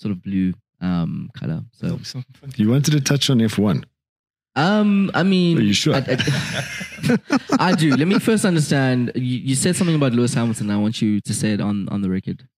sort 0.00 0.12
of 0.12 0.22
blue. 0.22 0.54
um, 0.80 1.30
color. 1.34 1.62
So 1.72 1.86
That'll 1.86 1.98
be 1.98 2.04
something 2.04 2.34
fun. 2.34 2.52
You 2.56 2.70
wanted 2.70 2.92
to 2.92 3.00
touch 3.00 3.28
on 3.30 3.38
F1. 3.38 3.84
Um, 4.54 5.10
I 5.14 5.22
mean, 5.22 5.58
Are 5.58 5.62
you 5.62 5.74
sure? 5.74 5.94
I, 5.96 5.98
I- 6.08 7.18
I 7.70 7.74
do. 7.74 7.94
Let 7.94 8.08
me 8.08 8.18
first 8.18 8.44
understand. 8.46 9.12
You, 9.14 9.22
you 9.50 9.54
said 9.54 9.76
something 9.76 9.94
about 9.96 10.12
Lewis 10.12 10.32
Hamilton. 10.34 10.70
I 10.70 10.76
want 10.78 11.02
you 11.02 11.20
to 11.20 11.34
say 11.34 11.52
it 11.52 11.60
on 11.60 11.88
on 11.90 12.00
the 12.02 12.08
record. 12.10 12.48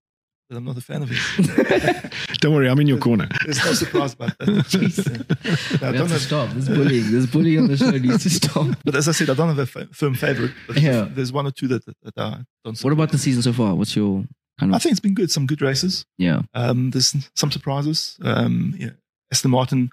But 0.48 0.56
I'm 0.56 0.64
not 0.64 0.78
a 0.78 0.80
fan 0.80 1.02
of 1.02 1.10
it. 1.12 2.12
Don't 2.40 2.54
worry, 2.54 2.68
I'm 2.70 2.80
in 2.80 2.86
your 2.86 2.98
corner. 2.98 3.28
There's 3.44 3.62
no 3.64 3.72
surprise 3.74 4.14
about 4.14 4.38
that. 4.38 4.48
Yeah. 4.72 5.78
No, 5.82 5.88
I 5.88 5.92
don't 5.92 6.08
have 6.08 6.18
to 6.18 6.18
stop. 6.24 6.50
This 6.50 6.68
bullying, 6.68 7.10
this 7.10 7.26
bullying 7.26 7.58
on 7.60 7.66
the 7.68 7.76
show 7.76 7.90
needs 7.90 8.22
to 8.22 8.30
stop. 8.30 8.68
but 8.84 8.94
as 8.94 9.08
I 9.08 9.12
said, 9.12 9.28
I 9.28 9.34
don't 9.34 9.48
have 9.54 9.58
a 9.58 9.66
firm 9.92 10.14
favorite. 10.14 10.52
But 10.66 10.80
Yeah. 10.80 11.06
There's 11.10 11.32
one 11.32 11.46
or 11.46 11.50
two 11.50 11.68
that, 11.68 11.84
that, 11.84 11.96
that 12.02 12.18
I 12.18 12.38
don't 12.64 12.80
What 12.82 12.92
about 12.92 13.10
the 13.12 13.18
season 13.18 13.42
so 13.42 13.52
far? 13.52 13.74
What's 13.74 13.94
your 13.94 14.24
kind 14.58 14.72
of? 14.72 14.76
I 14.76 14.78
think 14.78 14.92
it's 14.92 15.00
been 15.00 15.14
good. 15.14 15.30
Some 15.30 15.46
good 15.46 15.60
races. 15.60 16.06
yeah? 16.16 16.42
Um, 16.54 16.90
there's 16.92 17.14
some 17.34 17.50
surprises. 17.50 18.16
Um, 18.22 18.74
yeah, 18.78 18.90
Aston 19.30 19.50
Martin 19.50 19.90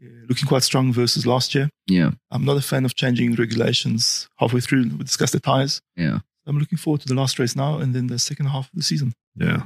uh, 0.00 0.06
looking 0.28 0.46
quite 0.46 0.62
strong 0.62 0.92
versus 0.92 1.26
last 1.26 1.52
year. 1.54 1.68
Yeah, 1.88 2.10
I'm 2.30 2.44
not 2.44 2.56
a 2.56 2.62
fan 2.62 2.84
of 2.84 2.94
changing 2.94 3.34
regulations 3.34 4.28
halfway 4.36 4.60
through. 4.60 4.82
We 4.84 5.04
discussed 5.04 5.32
the 5.32 5.40
tires. 5.40 5.80
yeah. 5.96 6.18
I'm 6.48 6.60
looking 6.60 6.78
forward 6.78 7.00
to 7.00 7.08
the 7.08 7.14
last 7.14 7.40
race 7.40 7.56
now 7.56 7.78
and 7.78 7.92
then 7.92 8.06
the 8.06 8.20
second 8.20 8.46
half 8.46 8.66
of 8.66 8.74
the 8.74 8.82
season. 8.84 9.14
Yeah. 9.34 9.64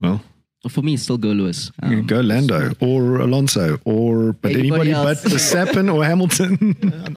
Well, 0.00 0.22
For 0.68 0.82
me, 0.82 0.94
it's 0.94 1.02
still 1.04 1.18
go 1.18 1.28
Lewis. 1.28 1.70
Um, 1.82 2.06
go 2.06 2.20
Lando 2.20 2.72
or 2.80 3.20
Alonso 3.20 3.78
or 3.84 4.32
but 4.34 4.52
Anybody 4.52 4.90
anybody, 4.90 4.92
else. 4.92 5.22
but 5.22 5.32
Verstappen 5.32 5.92
or 5.94 6.04
Hamilton. 6.04 6.76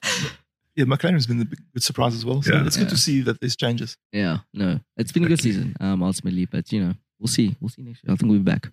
Yeah, 0.76 0.86
McLaren's 0.86 1.28
been 1.28 1.40
a 1.40 1.44
good 1.44 1.82
surprise 1.84 2.16
as 2.16 2.24
well. 2.24 2.42
So 2.42 2.52
Yeah. 2.52 2.66
it's 2.66 2.76
good 2.76 2.84
Yeah. 2.86 2.88
to 2.90 2.96
see 2.96 3.20
that 3.22 3.38
there's 3.38 3.54
changes. 3.54 3.96
Yeah, 4.12 4.38
no, 4.52 4.80
it's 4.96 5.12
been 5.12 5.22
a 5.24 5.28
good 5.28 5.40
season. 5.40 5.76
Um, 5.78 6.02
ultimately, 6.02 6.46
but 6.46 6.72
you 6.72 6.80
know, 6.84 6.94
we'll 7.20 7.28
see. 7.28 7.54
We'll 7.60 7.68
see 7.68 7.82
next 7.82 8.02
year. 8.02 8.12
I 8.12 8.16
think 8.16 8.28
we'll 8.28 8.40
be 8.40 8.50
back. 8.50 8.64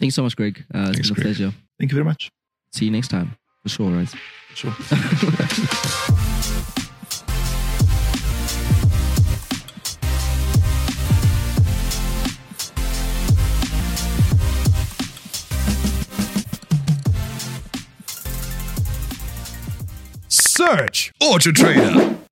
Thank 0.00 0.08
you 0.08 0.10
so 0.10 0.24
much, 0.24 0.34
Greg. 0.34 0.64
Uh, 0.74 0.88
it's 0.88 0.96
Thanks, 0.96 1.10
been 1.10 1.12
a 1.12 1.14
Greg. 1.14 1.24
pleasure. 1.36 1.54
Thank 1.78 1.92
you 1.92 1.94
very 1.94 2.04
much. 2.04 2.32
See 2.72 2.86
you 2.86 2.90
next 2.90 3.06
time 3.08 3.36
for 3.62 3.68
sure, 3.68 3.88
right? 3.92 4.08
For 4.08 4.56
Sure. 4.56 6.24
Search 20.64 21.12
Auto 21.20 21.52
Trader. 21.52 22.23